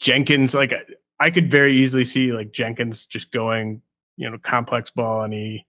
[0.00, 0.72] Jenkins, like
[1.18, 3.82] I could very easily see like Jenkins just going
[4.16, 5.66] you know complex ball and he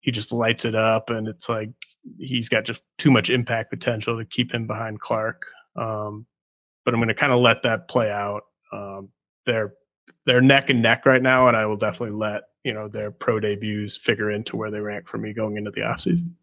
[0.00, 1.70] he just lights it up and it's like
[2.18, 5.44] he's got just too much impact potential to keep him behind Clark.
[5.76, 6.24] Um,
[6.84, 8.42] but I'm going to kind of let that play out.
[8.72, 9.10] Um,
[9.44, 9.74] they're
[10.26, 13.40] they're neck and neck right now, and I will definitely let you know their pro
[13.40, 16.34] debuts figure into where they rank for me going into the offseason.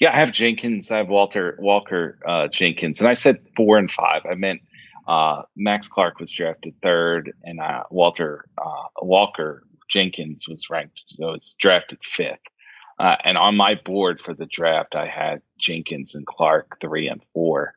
[0.00, 0.90] Yeah, I have Jenkins.
[0.90, 4.22] I have Walter Walker uh, Jenkins, and I said four and five.
[4.30, 4.60] I meant
[5.06, 11.54] uh, Max Clark was drafted third, and uh, Walter uh, Walker Jenkins was ranked was
[11.58, 12.38] drafted fifth.
[12.98, 17.22] Uh, and on my board for the draft, I had Jenkins and Clark three and
[17.32, 17.74] four.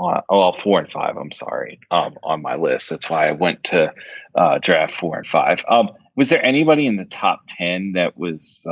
[0.00, 1.16] Uh, well, four and five.
[1.16, 2.88] I'm sorry, um, on my list.
[2.90, 3.92] That's why I went to
[4.34, 5.62] uh, draft four and five.
[5.68, 8.66] Um, was there anybody in the top ten that was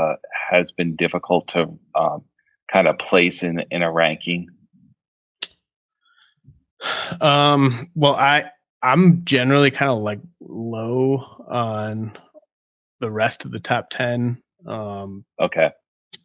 [0.50, 2.24] has been difficult to um,
[2.72, 4.48] kind of place in in a ranking?
[7.20, 8.50] Um, well, I
[8.82, 11.16] I'm generally kind of like low
[11.48, 12.16] on
[13.00, 14.42] the rest of the top ten.
[14.66, 15.72] Um, okay.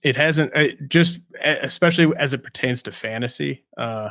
[0.01, 3.65] It hasn't it just especially as it pertains to fantasy.
[3.77, 4.09] Uh,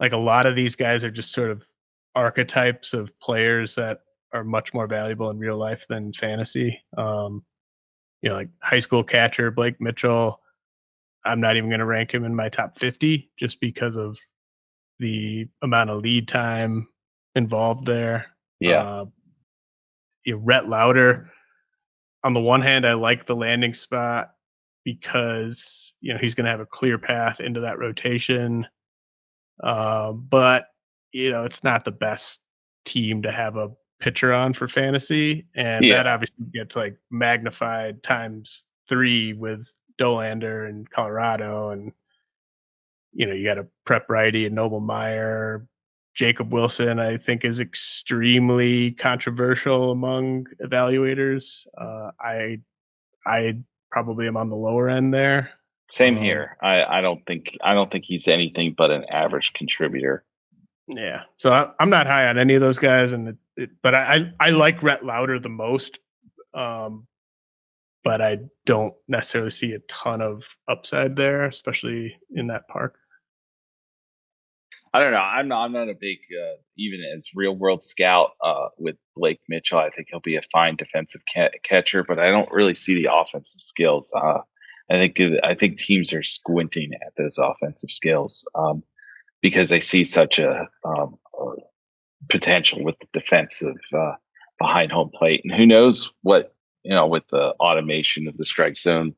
[0.00, 1.66] like a lot of these guys are just sort of
[2.14, 4.00] archetypes of players that
[4.32, 6.80] are much more valuable in real life than fantasy.
[6.96, 7.44] Um,
[8.22, 10.40] you know, like high school catcher Blake Mitchell.
[11.24, 14.18] I'm not even going to rank him in my top 50 just because of
[14.98, 16.88] the amount of lead time
[17.34, 18.26] involved there.
[18.60, 18.82] Yeah.
[18.82, 19.04] Uh,
[20.24, 21.30] you know, Rhett Lowder,
[22.24, 24.30] on the one hand, I like the landing spot
[24.84, 28.66] because, you know, he's going to have a clear path into that rotation.
[29.62, 30.66] Uh, but,
[31.12, 32.40] you know, it's not the best
[32.84, 35.46] team to have a pitcher on for fantasy.
[35.54, 35.96] And yeah.
[35.96, 41.92] that obviously gets like magnified times three with Dollander and Colorado and
[43.12, 45.66] you know, you got a prep righty and Noble Meyer.
[46.14, 51.66] Jacob Wilson, I think, is extremely controversial among evaluators.
[51.76, 52.60] Uh, I,
[53.24, 53.58] I
[53.90, 55.50] probably am on the lower end there.
[55.90, 56.56] Same um, here.
[56.62, 60.24] I, I don't think I don't think he's anything but an average contributor.
[60.86, 63.94] Yeah, so I, am not high on any of those guys, and it, it, but
[63.94, 65.98] I, I like Rhett Lowder the most,
[66.54, 67.06] um,
[68.04, 72.96] but I don't necessarily see a ton of upside there, especially in that park.
[74.94, 75.18] I don't know.
[75.18, 75.64] I'm not.
[75.64, 79.78] I'm not a big, uh, even as real world scout uh, with Blake Mitchell.
[79.78, 83.12] I think he'll be a fine defensive ca- catcher, but I don't really see the
[83.12, 84.10] offensive skills.
[84.16, 84.38] Uh,
[84.90, 88.82] I think I think teams are squinting at those offensive skills um,
[89.42, 91.52] because they see such a, um, a
[92.28, 94.14] potential with the defensive uh,
[94.58, 98.78] behind home plate, and who knows what you know with the automation of the strike
[98.78, 99.14] zone,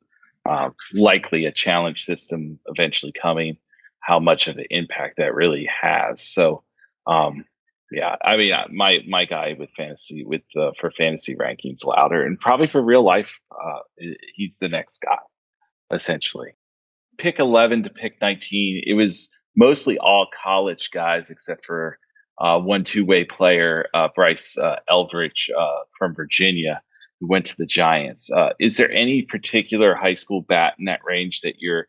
[0.49, 3.57] uh, likely a challenge system eventually coming
[4.01, 6.23] how much of an impact that really has.
[6.23, 6.65] So,
[7.07, 7.45] um,
[7.93, 12.39] yeah, I mean, my my guy with fantasy with uh, for fantasy rankings Lowder, and
[12.39, 13.81] probably for real life, uh,
[14.35, 15.19] he's the next guy,
[15.91, 16.55] essentially.
[17.19, 18.83] Pick eleven to pick nineteen.
[18.87, 21.99] It was mostly all college guys except for
[22.41, 26.81] uh, one two way player, uh, Bryce uh, Eldridge uh, from Virginia,
[27.21, 28.31] who went to the Giants.
[28.31, 31.87] Uh, is there any particular high school bat in that range that you're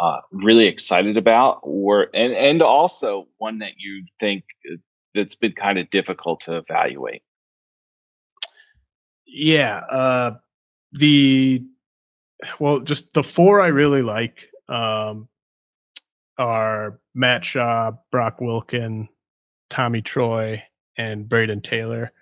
[0.00, 4.44] uh, really excited about, or and and also one that you think
[5.14, 7.22] that's been kind of difficult to evaluate?
[9.26, 10.32] Yeah,
[10.92, 11.64] the
[12.58, 15.28] well, just the four I really like um,
[16.38, 19.08] are Matt Shaw, Brock Wilken,
[19.70, 20.62] Tommy Troy,
[20.96, 22.12] and Brayden Taylor.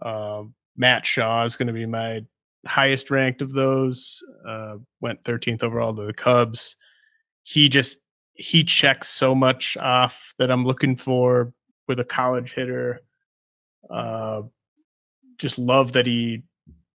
[0.00, 2.24] Um, Matt Shaw is going to be my
[2.66, 4.22] highest ranked of those.
[4.46, 6.76] Uh, went 13th overall to the Cubs.
[7.42, 7.98] He just
[8.34, 11.52] he checks so much off that I'm looking for
[11.88, 13.00] with a college hitter.
[13.90, 14.42] Uh,
[15.38, 16.44] just love that he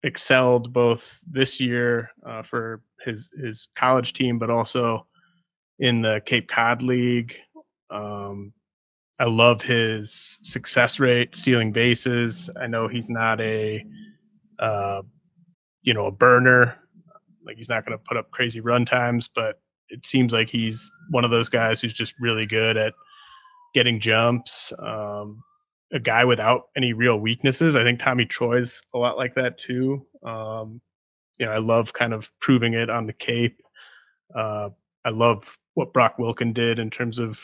[0.04, 5.08] excelled both this year uh, for his his college team, but also
[5.80, 7.36] in the Cape Cod League.
[7.89, 8.54] Um,
[9.20, 12.50] I love his success rate, stealing bases.
[12.60, 13.84] I know he's not a,
[14.60, 15.04] uh,
[15.82, 16.80] you know, a burner.
[17.46, 20.92] Like he's not going to put up crazy run times, but it seems like he's
[21.12, 22.94] one of those guys who's just really good at
[23.74, 24.74] getting jumps.
[24.80, 25.44] Um,
[25.93, 27.75] a guy without any real weaknesses.
[27.75, 30.06] I think Tommy Troy's a lot like that too.
[30.23, 30.82] Um,
[31.38, 33.62] you know, I love kind of proving it on the Cape.
[34.36, 34.69] Uh,
[35.06, 37.39] I love what Brock Wilken did in terms of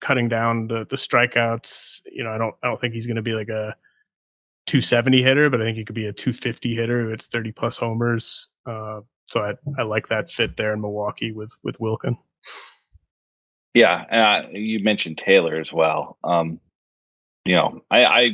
[0.00, 2.00] cutting down the the strikeouts.
[2.10, 3.76] You know, I don't I don't think he's going to be like a
[4.66, 8.48] 270 hitter, but I think he could be a 250 hitter it's 30 plus homers.
[8.66, 12.16] Uh, so I I like that fit there in Milwaukee with with Wilken.
[13.72, 14.04] Yeah,
[14.44, 16.16] uh, you mentioned Taylor as well.
[16.22, 16.60] Um,
[17.44, 18.30] you know, I, I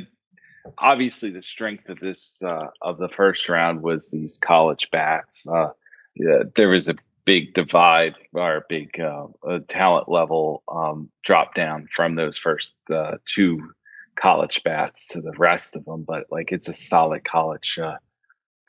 [0.78, 5.46] obviously the strength of this uh, of the first round was these college bats.
[5.46, 5.70] Uh,
[6.14, 9.26] yeah, there was a big divide or a big uh,
[9.68, 13.70] talent level um, drop down from those first uh, two
[14.16, 16.04] college bats to the rest of them.
[16.06, 17.96] But like, it's a solid college uh,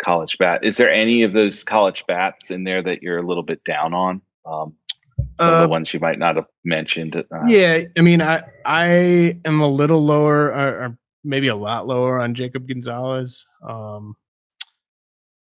[0.01, 0.63] college bat.
[0.63, 3.93] Is there any of those college bats in there that you're a little bit down
[3.93, 4.21] on?
[4.45, 4.73] Um,
[5.41, 7.15] some of the uh, ones you might not have mentioned.
[7.15, 11.87] Uh, yeah, I mean, I I am a little lower, or, or maybe a lot
[11.87, 13.45] lower on Jacob Gonzalez.
[13.67, 14.15] Um,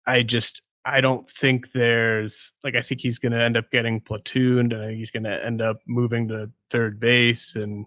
[0.08, 4.02] I just I don't think there's like I think he's going to end up getting
[4.02, 7.86] platooned, and I think he's going to end up moving to third base, and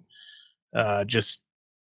[0.75, 1.41] uh, just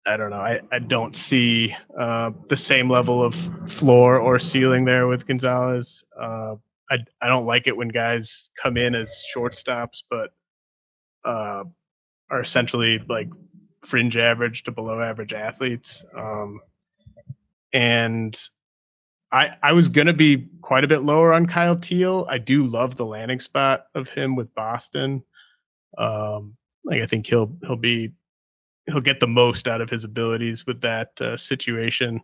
[0.06, 0.36] I don't know.
[0.36, 3.34] I, I don't see uh, the same level of
[3.70, 6.04] floor or ceiling there with Gonzalez.
[6.18, 6.56] Uh,
[6.90, 10.32] I I don't like it when guys come in as shortstops, but
[11.24, 11.64] uh,
[12.30, 13.28] are essentially like
[13.84, 16.04] fringe average to below average athletes.
[16.16, 16.60] Um,
[17.72, 18.38] and
[19.30, 22.26] I I was gonna be quite a bit lower on Kyle Teel.
[22.28, 25.22] I do love the landing spot of him with Boston.
[25.96, 28.12] Um, like I think he'll he'll be
[28.86, 32.20] he'll get the most out of his abilities with that uh, situation.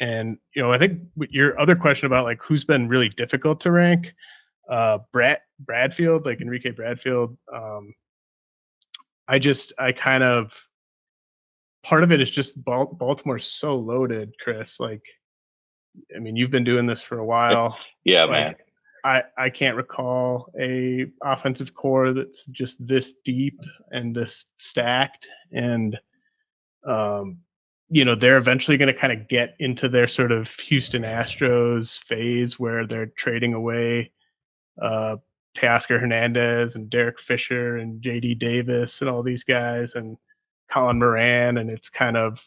[0.00, 3.70] And you know, I think your other question about like who's been really difficult to
[3.70, 4.14] rank,
[4.68, 7.36] uh, Brad Bradfield, like Enrique Bradfield.
[7.52, 7.94] Um,
[9.28, 10.52] I just I kind of
[11.82, 14.80] part of it is just Baltimore's so loaded, Chris.
[14.80, 15.02] Like,
[16.14, 17.78] I mean, you've been doing this for a while.
[18.04, 18.54] yeah, like, man.
[19.02, 23.58] I, I can't recall a offensive core that's just this deep
[23.90, 25.98] and this stacked and
[26.84, 27.38] um
[27.90, 32.02] you know, they're eventually going to kind of get into their sort of Houston Astros
[32.04, 34.12] phase where they're trading away
[34.80, 35.16] uh,
[35.56, 40.16] Hernandez and Derek Fisher and JD Davis and all these guys and
[40.70, 41.58] Colin Moran.
[41.58, 42.40] And it's kind of,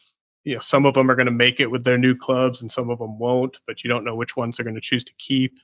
[0.45, 2.71] you know, some of them are going to make it with their new clubs and
[2.71, 5.13] some of them won't, but you don't know which ones they're going to choose to
[5.19, 5.59] keep.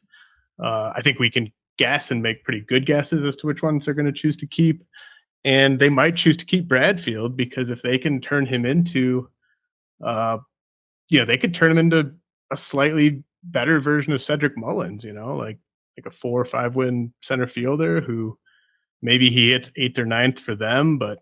[0.62, 3.86] Uh, I think we can guess and make pretty good guesses as to which ones
[3.86, 4.84] they're going to choose to keep.
[5.46, 9.30] And they might choose to keep Bradfield because if they can turn him into
[10.04, 10.38] uh,
[11.10, 12.14] you know, they could turn him into
[12.52, 15.58] a slightly better version of Cedric Mullins, you know, like
[15.98, 18.38] like a four or five win center fielder who
[19.02, 21.20] maybe he hits eighth or ninth for them, but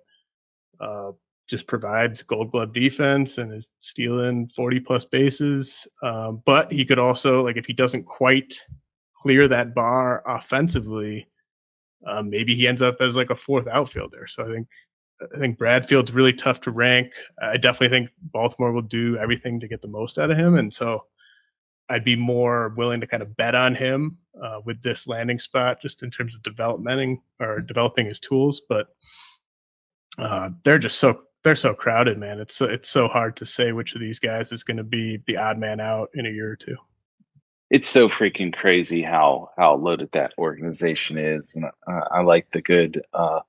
[0.80, 1.12] uh,
[1.50, 5.88] just provides gold glove defense and is stealing 40 plus bases.
[6.04, 8.60] Um, but he could also, like, if he doesn't quite
[9.16, 11.28] clear that bar offensively,
[12.06, 14.28] um, maybe he ends up as like a fourth outfielder.
[14.28, 14.68] So I think
[15.22, 17.12] I think Bradfield's really tough to rank.
[17.42, 20.74] I definitely think Baltimore will do everything to get the most out of him, and
[20.74, 21.06] so
[21.90, 25.82] I'd be more willing to kind of bet on him uh, with this landing spot,
[25.82, 28.62] just in terms of developing or developing his tools.
[28.68, 28.88] But
[30.18, 32.40] uh, they're just so they're so crowded, man.
[32.40, 35.22] It's so, it's so hard to say which of these guys is going to be
[35.28, 36.76] the odd man out in a year or two.
[37.70, 42.62] It's so freaking crazy how how loaded that organization is, and uh, I like the
[42.62, 43.02] good.
[43.14, 43.42] Uh,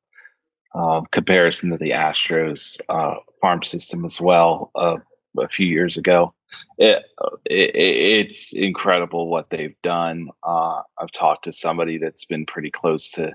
[0.74, 4.96] uh, comparison to the Astros uh, farm system as well uh,
[5.38, 6.34] a few years ago.
[6.78, 7.04] It,
[7.46, 10.28] it, it's incredible what they've done.
[10.42, 13.32] Uh, I've talked to somebody that's been pretty close to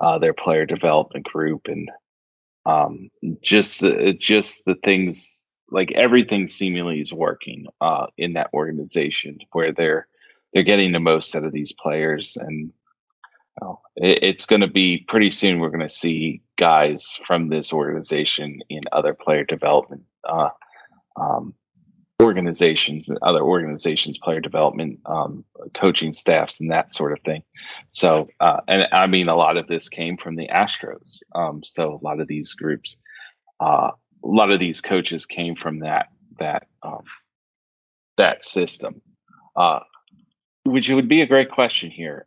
[0.00, 1.90] uh, their player development group, and
[2.66, 3.10] um,
[3.40, 3.84] just
[4.18, 10.06] just the things like everything seemingly is working uh, in that organization where they're
[10.52, 12.72] they're getting the most out of these players and
[13.60, 15.60] Oh, it's going to be pretty soon.
[15.60, 20.48] We're going to see guys from this organization in other player development uh,
[21.20, 21.54] um,
[22.22, 25.44] organizations, other organizations, player development, um,
[25.74, 27.42] coaching staffs, and that sort of thing.
[27.90, 31.22] So, uh, and I mean, a lot of this came from the Astros.
[31.34, 32.96] Um, so, a lot of these groups,
[33.60, 33.90] uh,
[34.24, 36.06] a lot of these coaches came from that
[36.38, 37.04] that um,
[38.16, 39.02] that system.
[39.56, 39.80] Uh,
[40.64, 42.24] which would be a great question here.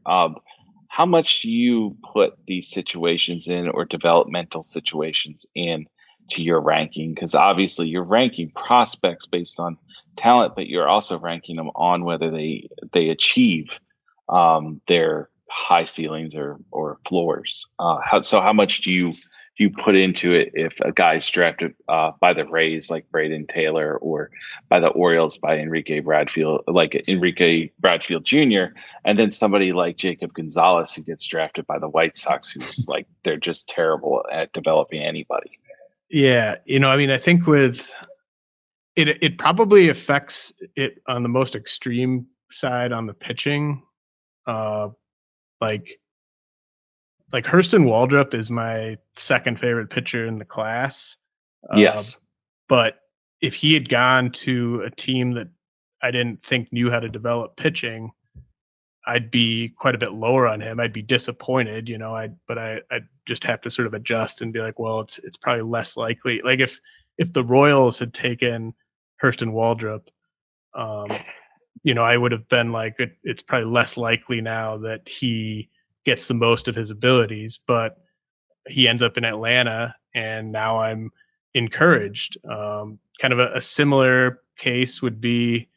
[0.95, 5.87] How much do you put these situations in or developmental situations in
[6.29, 7.13] to your ranking?
[7.13, 9.77] Because obviously you're ranking prospects based on
[10.15, 13.67] talent, but you're also ranking them on whether they they achieve
[14.29, 17.67] um, their high ceilings or or floors.
[17.77, 19.11] Uh, how, so how much do you
[19.57, 23.97] you put into it if a guy's drafted uh, by the Rays like Brayden Taylor
[23.97, 24.29] or
[24.69, 28.75] by the Orioles by Enrique Bradfield, like Enrique Bradfield Jr.,
[29.05, 33.07] and then somebody like Jacob Gonzalez who gets drafted by the White Sox, who's like
[33.23, 35.51] they're just terrible at developing anybody.
[36.09, 37.93] Yeah, you know, I mean, I think with
[38.95, 43.83] it, it probably affects it on the most extreme side on the pitching.
[44.45, 44.89] Uh,
[45.61, 45.99] like
[47.35, 51.17] like Hurston Waldrep is my second favorite pitcher in the class.
[51.69, 52.21] Uh, yes.
[52.69, 53.01] but
[53.41, 55.49] if he had gone to a team that
[56.01, 58.11] I didn't think knew how to develop pitching,
[59.05, 60.79] I'd be quite a bit lower on him.
[60.79, 62.15] I'd be disappointed, you know.
[62.15, 65.19] I but I I just have to sort of adjust and be like, well, it's
[65.19, 66.41] it's probably less likely.
[66.41, 66.79] Like if
[67.17, 68.73] if the Royals had taken
[69.21, 70.03] Hurston Waldrep,
[70.73, 71.09] um,
[71.83, 75.69] you know, I would have been like, it, it's probably less likely now that he
[76.05, 77.97] gets the most of his abilities, but
[78.67, 81.11] he ends up in Atlanta, and now I'm
[81.53, 82.37] encouraged.
[82.49, 85.69] Um, kind of a, a, similar case would be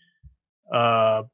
[0.70, 1.24] uh,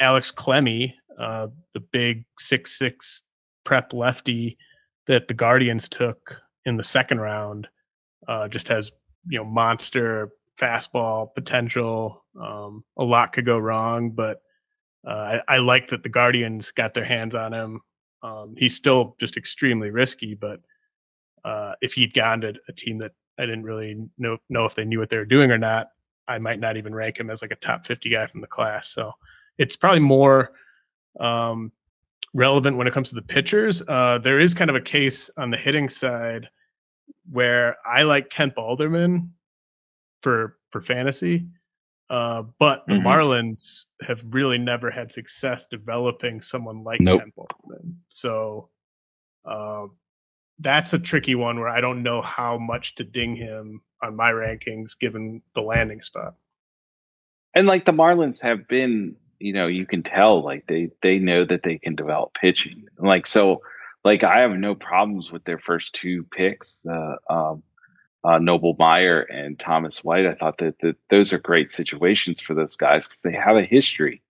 [0.00, 3.22] Alex Clemmey, uh, the big six six
[3.64, 4.58] prep lefty
[5.06, 7.68] that the Guardians took in the second round.
[8.26, 8.92] Uh, just has
[9.28, 12.24] you know monster fastball potential.
[12.40, 14.40] Um, a lot could go wrong, but
[15.06, 17.80] uh, I, I, like that the Guardians got their hands on him
[18.24, 20.60] um, he's still just extremely risky, but
[21.44, 24.86] uh, if he'd gone to a team that I didn't really know know if they
[24.86, 25.90] knew what they were doing or not,
[26.26, 28.88] I might not even rank him as like a top 50 guy from the class.
[28.88, 29.12] So
[29.58, 30.52] it's probably more
[31.20, 31.70] um,
[32.32, 33.82] relevant when it comes to the pitchers.
[33.86, 36.48] Uh, there is kind of a case on the hitting side
[37.30, 39.32] where I like Kemp Alderman
[40.22, 41.46] for for fantasy.
[42.10, 43.06] Uh, but the mm-hmm.
[43.06, 47.20] Marlins have really never had success developing someone like nope.
[47.20, 48.68] Ken So
[49.44, 49.86] uh,
[50.58, 54.30] that's a tricky one where I don't know how much to ding him on my
[54.30, 56.34] rankings given the landing spot.
[57.54, 61.44] And like the Marlins have been, you know, you can tell like they they know
[61.44, 62.86] that they can develop pitching.
[62.98, 63.62] Like so,
[64.04, 66.84] like I have no problems with their first two picks.
[66.86, 67.62] Uh, um,
[68.24, 70.26] uh, Noble Meyer and Thomas White.
[70.26, 73.62] I thought that, that those are great situations for those guys because they have a
[73.62, 74.22] history.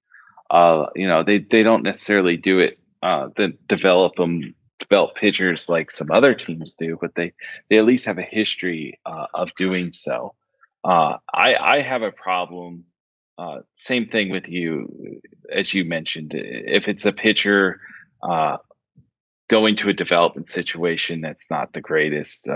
[0.51, 5.69] Uh, you know, they they don't necessarily do it uh, that develop them develop pitchers
[5.69, 7.33] like some other teams do, but they
[7.71, 10.35] they at least have a history uh, of doing so.
[10.83, 12.85] Uh, I I have a problem.
[13.39, 15.21] Uh, same thing with you,
[15.53, 16.33] as you mentioned.
[16.35, 17.81] If it's a pitcher
[18.23, 18.59] uh,
[19.49, 22.49] going to a development situation that's not the greatest,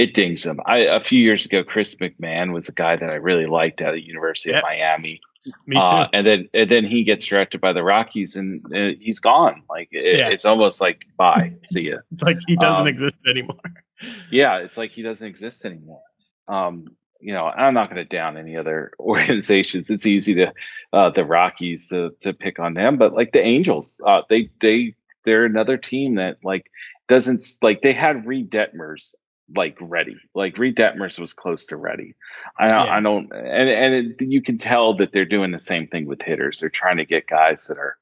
[0.00, 0.60] it dings them.
[0.64, 3.92] I a few years ago, Chris McMahon was a guy that I really liked at
[3.92, 5.20] the University of Miami.
[5.66, 5.80] Me too.
[5.80, 9.62] Uh, and then and then he gets drafted by the Rockies, and uh, he's gone.
[9.68, 10.28] Like it, yeah.
[10.28, 11.98] it's almost like bye, see ya.
[12.12, 13.60] It's like he doesn't um, exist anymore.
[14.30, 16.02] yeah, it's like he doesn't exist anymore.
[16.48, 19.90] Um, you know, I'm not going to down any other organizations.
[19.90, 20.54] It's easy to
[20.94, 24.94] uh, the Rockies to to pick on them, but like the Angels, uh, they they
[25.26, 26.70] they're another team that like
[27.06, 29.14] doesn't like they had Reid Detmers
[29.54, 30.16] like ready.
[30.34, 32.14] Like Reid Detmers was close to ready.
[32.58, 32.96] I, yeah.
[32.96, 36.22] I don't, and and it, you can tell that they're doing the same thing with
[36.22, 36.60] hitters.
[36.60, 37.96] They're trying to get guys that are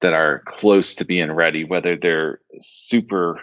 [0.00, 1.64] that are close to being ready.
[1.64, 3.40] Whether they're super,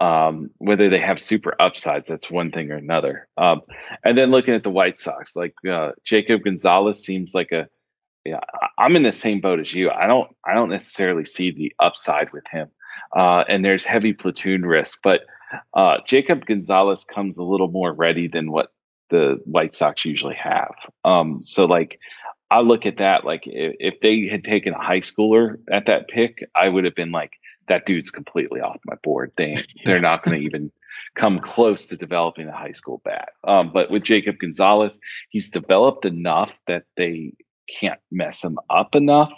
[0.00, 3.28] um, whether they have super upsides, that's one thing or another.
[3.36, 3.62] Um,
[4.04, 7.68] and then looking at the White Sox, like uh, Jacob Gonzalez seems like a.
[8.26, 8.40] Yeah,
[8.78, 9.90] I'm in the same boat as you.
[9.90, 10.30] I don't.
[10.46, 12.68] I don't necessarily see the upside with him.
[13.16, 15.22] Uh, and there's heavy platoon risk, but
[15.74, 18.72] uh, Jacob Gonzalez comes a little more ready than what
[19.10, 20.74] the White Sox usually have.
[21.04, 21.98] Um, so like
[22.50, 26.08] I look at that like if, if, they had taken a high schooler at that
[26.08, 27.32] pick, I would have been like,
[27.68, 29.32] that dude's completely off my board.
[29.36, 30.72] They they're not going to even
[31.14, 33.30] come close to developing a high school bat.
[33.44, 34.98] Um, but with Jacob Gonzalez,
[35.30, 37.32] he's developed enough that they
[37.68, 39.32] can't mess him up enough.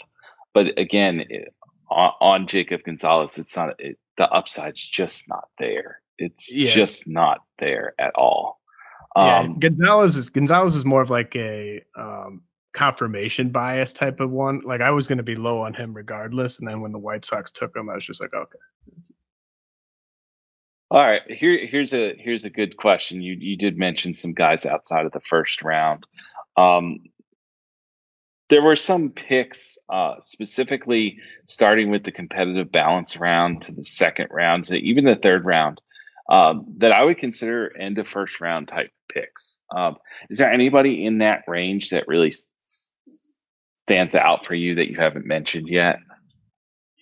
[0.54, 1.54] But again, it,
[1.90, 6.00] on, on, Jacob Gonzalez, it's not it, the upside's just not there.
[6.18, 6.70] It's yeah.
[6.70, 8.60] just not there at all.
[9.16, 12.42] Um, yeah, Gonzalez is Gonzalez is more of like a um,
[12.72, 14.60] confirmation bias type of one.
[14.64, 17.24] Like I was going to be low on him regardless, and then when the White
[17.24, 18.58] Sox took him, I was just like, okay.
[20.90, 23.22] All right, here here's a here's a good question.
[23.22, 26.04] You you did mention some guys outside of the first round.
[26.56, 27.00] Um,
[28.52, 34.28] there were some picks, uh, specifically starting with the competitive balance round to the second
[34.30, 35.80] round to even the third round,
[36.28, 39.58] um, that I would consider end of first round type picks.
[39.74, 39.96] Um,
[40.28, 42.92] is there anybody in that range that really s-
[43.74, 45.96] stands out for you that you haven't mentioned yet?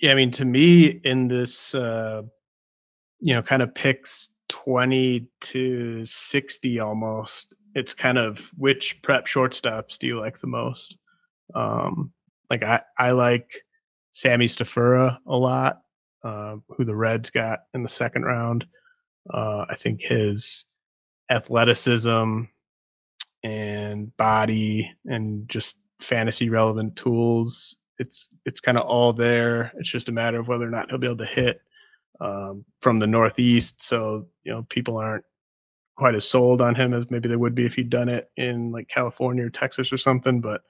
[0.01, 2.23] Yeah, I mean, to me, in this, uh,
[3.19, 9.99] you know, kind of picks 20 to 60 almost, it's kind of which prep shortstops
[9.99, 10.97] do you like the most?
[11.55, 12.13] Um,
[12.49, 13.49] like, I, I like
[14.13, 15.81] Sammy Stafura a lot,
[16.25, 18.67] uh, who the Reds got in the second round.
[19.33, 20.65] Uh, I think his
[21.31, 22.43] athleticism
[23.43, 27.77] and body and just fantasy relevant tools.
[27.99, 29.73] It's it's kind of all there.
[29.77, 31.61] It's just a matter of whether or not he'll be able to hit
[32.21, 33.83] um, from the Northeast.
[33.83, 35.25] So you know people aren't
[35.97, 38.71] quite as sold on him as maybe they would be if he'd done it in
[38.71, 40.41] like California or Texas or something.
[40.41, 40.63] But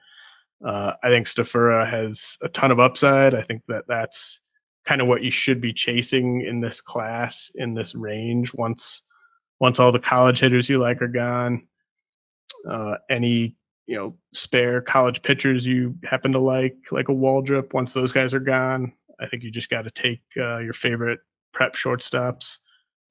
[0.63, 3.33] uh, I think Stafura has a ton of upside.
[3.33, 4.39] I think that that's
[4.85, 9.03] kind of what you should be chasing in this class in this range once
[9.59, 11.67] once all the college hitters you like are gone.
[12.69, 13.55] Uh, any
[13.87, 18.33] you know spare college pitchers you happen to like like a Waldrep once those guys
[18.33, 21.19] are gone I think you just got to take uh, your favorite
[21.53, 22.57] prep shortstops.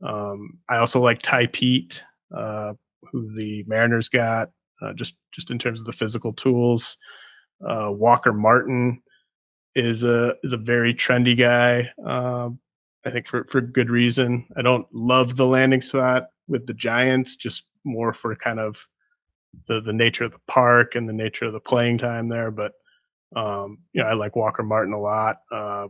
[0.02, 2.02] Um, I also like Tai Peete,
[2.36, 2.74] uh,
[3.10, 4.50] who the Mariners got
[4.82, 6.96] uh, just just in terms of the physical tools
[7.64, 9.02] uh, Walker Martin
[9.74, 11.90] is a is a very trendy guy.
[12.04, 12.58] Um,
[13.04, 14.46] I think for for good reason.
[14.56, 18.84] I don't love the landing spot with the Giants, just more for kind of
[19.66, 22.50] the the nature of the park and the nature of the playing time there.
[22.50, 22.72] But
[23.34, 25.38] um, you know, I like Walker Martin a lot.
[25.50, 25.88] Uh,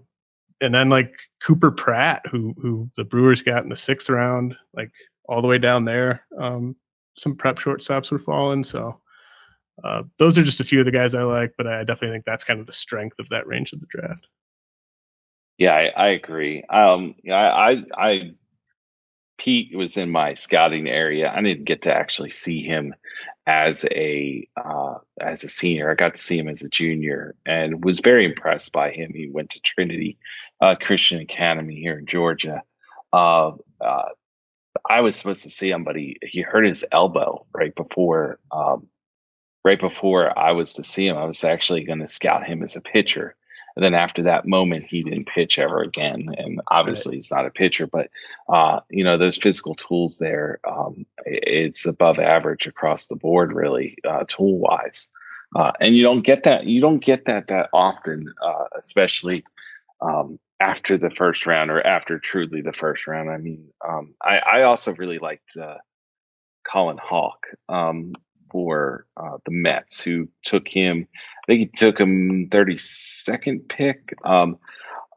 [0.61, 4.91] and then like Cooper Pratt, who who the Brewers got in the sixth round, like
[5.27, 6.27] all the way down there.
[6.39, 6.77] Um,
[7.17, 9.01] some prep shortstops were falling, so
[9.83, 12.25] uh, those are just a few of the guys I like, but I definitely think
[12.25, 14.27] that's kind of the strength of that range of the draft.
[15.59, 16.65] Yeah, I, I agree.
[16.65, 18.31] Um, I, I, I,
[19.39, 21.31] Peete was in my scouting area.
[21.31, 22.95] I didn't get to actually see him
[23.47, 25.91] as a uh, as a senior.
[25.91, 29.13] I got to see him as a junior and was very impressed by him.
[29.15, 30.19] He went to Trinity
[30.61, 32.63] uh, Christian Academy here in Georgia.
[33.13, 34.09] Uh, uh
[34.89, 38.87] I was supposed to see him, but he he hurt his elbow right before um,
[39.65, 42.77] right before I was to see him, I was actually going to scout him as
[42.77, 43.37] a pitcher.
[43.77, 46.35] And then after that moment, he didn't pitch ever again.
[46.37, 47.17] And obviously, right.
[47.17, 48.11] he's not a pitcher, but
[48.49, 53.97] uh, you know those physical tools there, um, it's above average across the board, really,
[54.07, 55.11] uh, tool wise.
[55.57, 56.67] Uh, and you don't get that.
[56.67, 59.45] You don't get that that often, uh, especially
[60.01, 63.31] um, after the first round or after truly the first round.
[63.31, 65.79] I mean, um, I, I, also really liked uh,
[66.65, 67.47] Colin Houck.
[67.69, 68.15] Um,
[68.51, 71.07] for uh, the Mets, who took him.
[71.43, 74.15] I think he took him 32nd pick.
[74.25, 74.59] Um,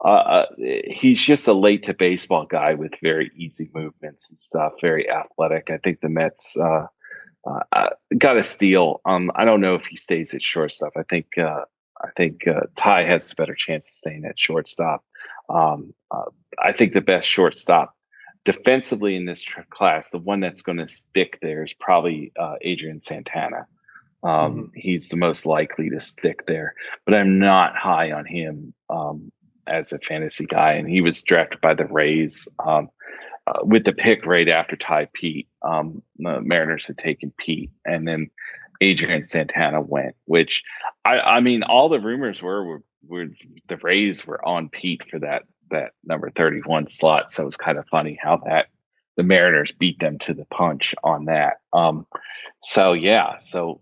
[0.04, 0.46] uh, uh,
[0.86, 5.70] he's just a late to baseball guy with very easy movements and stuff, very athletic.
[5.70, 6.86] I think the Mets uh,
[7.46, 9.00] uh, uh got a steal.
[9.06, 10.92] Um, I don't know if he stays at shortstop.
[10.96, 12.44] I think I think
[12.76, 15.02] Tai has a better chance of staying at shortstop.
[15.48, 15.94] Um,
[16.58, 17.94] I think the best shortstop
[18.44, 22.56] defensively in this tr- class, the one that's going to stick there is probably uh,
[22.60, 23.66] Adrian Santana.
[24.22, 24.64] Um, mm-hmm.
[24.74, 26.74] He's the most likely to stick there,
[27.04, 29.30] but I'm not high on him um,
[29.66, 30.72] as a fantasy guy.
[30.72, 32.88] And he was drafted by the Rays um,
[33.46, 35.48] uh, with the pick right after Tai Peete.
[35.62, 38.30] Um, the Mariners had taken Peete, and then
[38.80, 40.16] Adrian Santana went.
[40.24, 40.62] Which
[41.04, 43.26] I, I mean, all the rumors were, were, were
[43.68, 47.32] the Rays were on Peete for that that number 31 slot.
[47.32, 48.66] So it was kind of funny how that
[49.16, 51.58] the Mariners beat them to the punch on that.
[51.72, 52.06] Um,
[52.62, 53.80] so yeah, so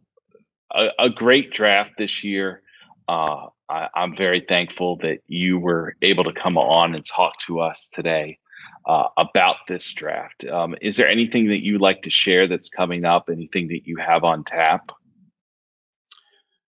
[0.74, 2.62] a, a, great draft this year.
[3.08, 7.60] Uh, I, am very thankful that you were able to come on and talk to
[7.60, 8.38] us today.
[8.86, 10.44] uh, about this draft.
[10.44, 13.28] Um, is there anything that you like to share that's coming up?
[13.30, 14.90] Anything that you have on tap?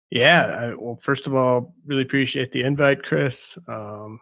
[0.10, 3.58] Yeah, I, well, first of all, really appreciate the invite, Chris.
[3.68, 4.20] Um,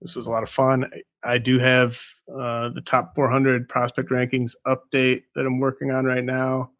[0.00, 0.90] this was a lot of fun.
[1.24, 1.98] I, do have
[2.32, 6.70] uh, the top 400 prospect rankings update that I'm working on right now.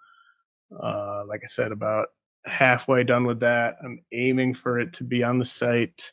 [0.78, 2.08] Uh, like I said, about
[2.44, 3.76] halfway done with that.
[3.82, 6.12] I'm aiming for it to be on the site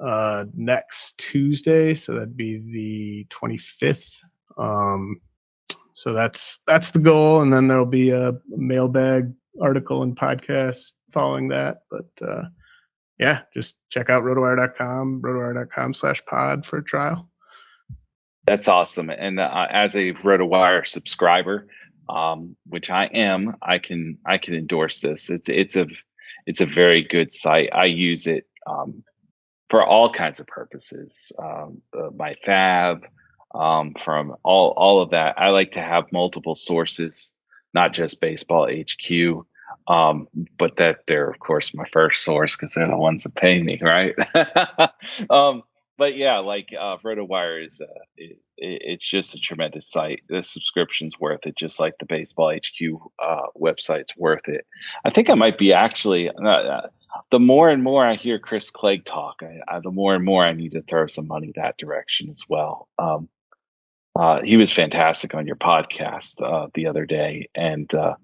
[0.00, 4.12] uh, next Tuesday, so that'd be the 25th.
[4.58, 5.20] Um,
[5.94, 11.48] so that's that's the goal, and then there'll be a mailbag article and podcast following
[11.48, 11.82] that.
[11.90, 12.44] But uh,
[13.20, 17.28] yeah, just check out rotowire.com, rotowire.com slash pod for a trial.
[18.46, 19.10] That's awesome.
[19.10, 21.68] And uh, as a RotoWire subscriber,
[22.08, 25.28] um, which I am, I can I can endorse this.
[25.28, 25.86] It's it's a
[26.46, 27.68] it's a very good site.
[27.74, 29.04] I use it um,
[29.68, 31.30] for all kinds of purposes.
[31.38, 33.02] Um, uh, my FAAB,
[33.54, 35.38] um, from all all of that.
[35.38, 37.34] I like to have multiple sources,
[37.74, 39.44] not just Baseball HQ.
[39.88, 40.28] Um,
[40.58, 43.80] but that they're of course my first source because they're the ones that pay me,
[43.82, 44.14] right?
[45.30, 45.62] um,
[46.00, 50.22] but yeah, like uh, RotoWire is uh, it, it's just a tremendous site.
[50.28, 54.66] The subscription's worth it, just like the Baseball HQ uh, website's worth it.
[55.04, 56.30] I think I might be actually.
[56.30, 56.86] Uh, uh,
[57.30, 60.44] the more and more I hear Chris Clegg talk, I, I, the more and more
[60.44, 62.88] I need to throw some money that direction as well.
[62.98, 63.28] Um,
[64.16, 68.14] uh, he was fantastic on your podcast uh, the other day, and uh,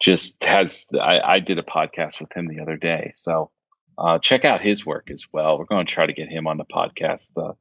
[0.00, 0.86] just has.
[1.00, 3.50] I, I, did a podcast with him the other day, so
[3.98, 5.58] uh, check out his work as well.
[5.58, 7.52] We're going to try to get him on the podcast uh,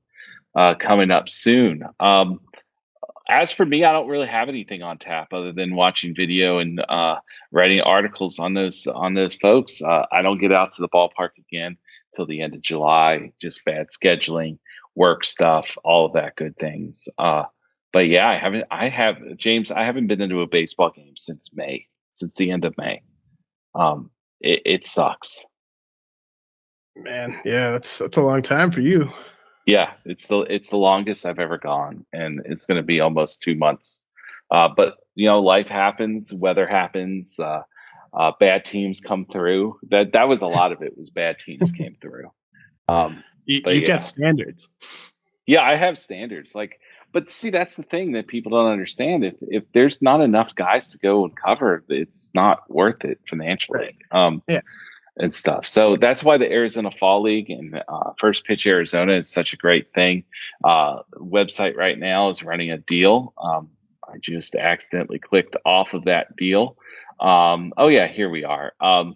[0.58, 1.84] uh, coming up soon.
[2.00, 2.40] Um,
[3.30, 6.84] as for me, I don't really have anything on tap other than watching video and
[6.90, 7.18] uh,
[7.52, 9.82] writing articles on those on those folks.
[9.82, 11.78] Uh, I don't get out to the ballpark again
[12.16, 13.32] till the end of July.
[13.40, 14.58] Just bad scheduling,
[14.96, 17.08] work stuff, all of that good things.
[17.20, 17.44] Uh,
[17.94, 18.66] but yeah, I haven't.
[18.72, 19.72] I have James.
[19.72, 23.02] I haven't been into a baseball game since May, since the end of May.
[23.76, 25.46] Um, it, it sucks.
[26.98, 29.10] Man, yeah, that's that's a long time for you.
[29.66, 33.42] Yeah, it's the it's the longest I've ever gone, and it's going to be almost
[33.42, 34.02] two months.
[34.52, 37.62] Uh, but you know, life happens, weather happens, uh,
[38.14, 39.78] uh, bad teams come through.
[39.90, 40.98] That that was a lot of it.
[40.98, 42.32] Was bad teams came through.
[42.88, 43.88] Um, you, have yeah.
[43.88, 44.70] got standards.
[45.46, 46.54] Yeah, I have standards.
[46.54, 46.80] Like,
[47.12, 49.24] but see, that's the thing that people don't understand.
[49.24, 53.80] If if there's not enough guys to go and cover, it's not worth it financially.
[53.80, 53.96] Right.
[54.12, 54.62] Um, yeah
[55.20, 55.68] and stuff.
[55.68, 59.58] So that's why the Arizona Fall League and uh, First Pitch Arizona is such a
[59.58, 60.24] great thing.
[60.64, 63.34] Uh, website right now is running a deal.
[63.38, 63.70] Um,
[64.08, 66.78] I just accidentally clicked off of that deal.
[67.20, 68.74] Um, oh yeah, here we are.
[68.80, 69.16] Um,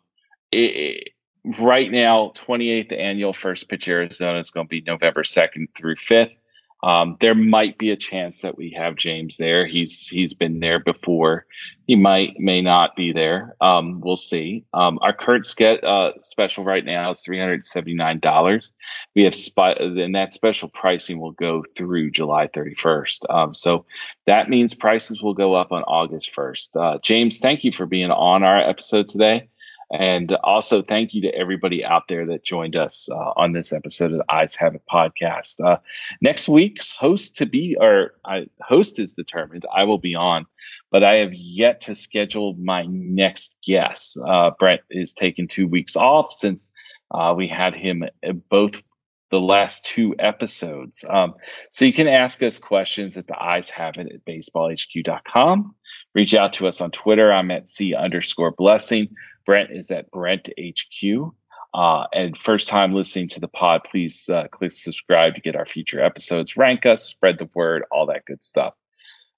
[0.52, 5.68] it, it, right now, 28th annual First Pitch Arizona is going to be November 2nd
[5.74, 6.36] through 5th.
[6.84, 9.66] Um, there might be a chance that we have James there.
[9.66, 11.46] He's he's been there before.
[11.88, 13.56] He might may not be there.
[13.62, 14.66] Um, we'll see.
[14.74, 18.74] Um, our current ske- uh, special right now is three hundred seventy nine dollars.
[19.16, 23.26] We have spot, and that special pricing will go through July thirty first.
[23.30, 23.86] Um, so
[24.28, 26.76] that means prices will go up on August first.
[26.76, 29.48] Uh, James, thank you for being on our episode today.
[29.94, 34.12] And also, thank you to everybody out there that joined us uh, on this episode
[34.12, 35.64] of the Eyes Have It podcast.
[35.64, 35.78] Uh,
[36.20, 37.78] next week's host to be,
[38.26, 39.66] I, host is determined.
[39.74, 40.48] I will be on,
[40.90, 44.18] but I have yet to schedule my next guest.
[44.26, 46.74] Uh, Brent is taking two weeks off since
[47.12, 48.04] uh, we had him
[48.50, 48.82] both
[49.30, 51.06] the last two episodes.
[51.08, 51.36] Um,
[51.70, 55.76] so you can ask us questions at the eyes have it at baseballhq.com.
[56.16, 57.34] Reach out to us on Twitter.
[57.34, 59.10] I'm at C underscore blessing.
[59.46, 61.34] Brent is at Brent HQ.
[61.74, 65.66] Uh, and first time listening to the pod, please uh, click subscribe to get our
[65.66, 66.56] future episodes.
[66.56, 68.76] Rank us, spread the word, all that good stuff.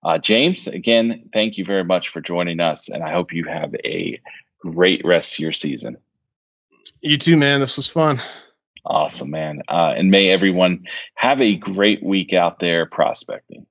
[0.04, 3.74] Uh, James, again, thank you very much for joining us, and I hope you have
[3.86, 4.20] a
[4.60, 5.98] great rest of your season.
[7.02, 7.60] You too, man.
[7.60, 8.22] This was fun.
[8.86, 9.62] Awesome, man.
[9.68, 10.86] Uh, and may everyone
[11.16, 13.66] have a great week out there prospecting.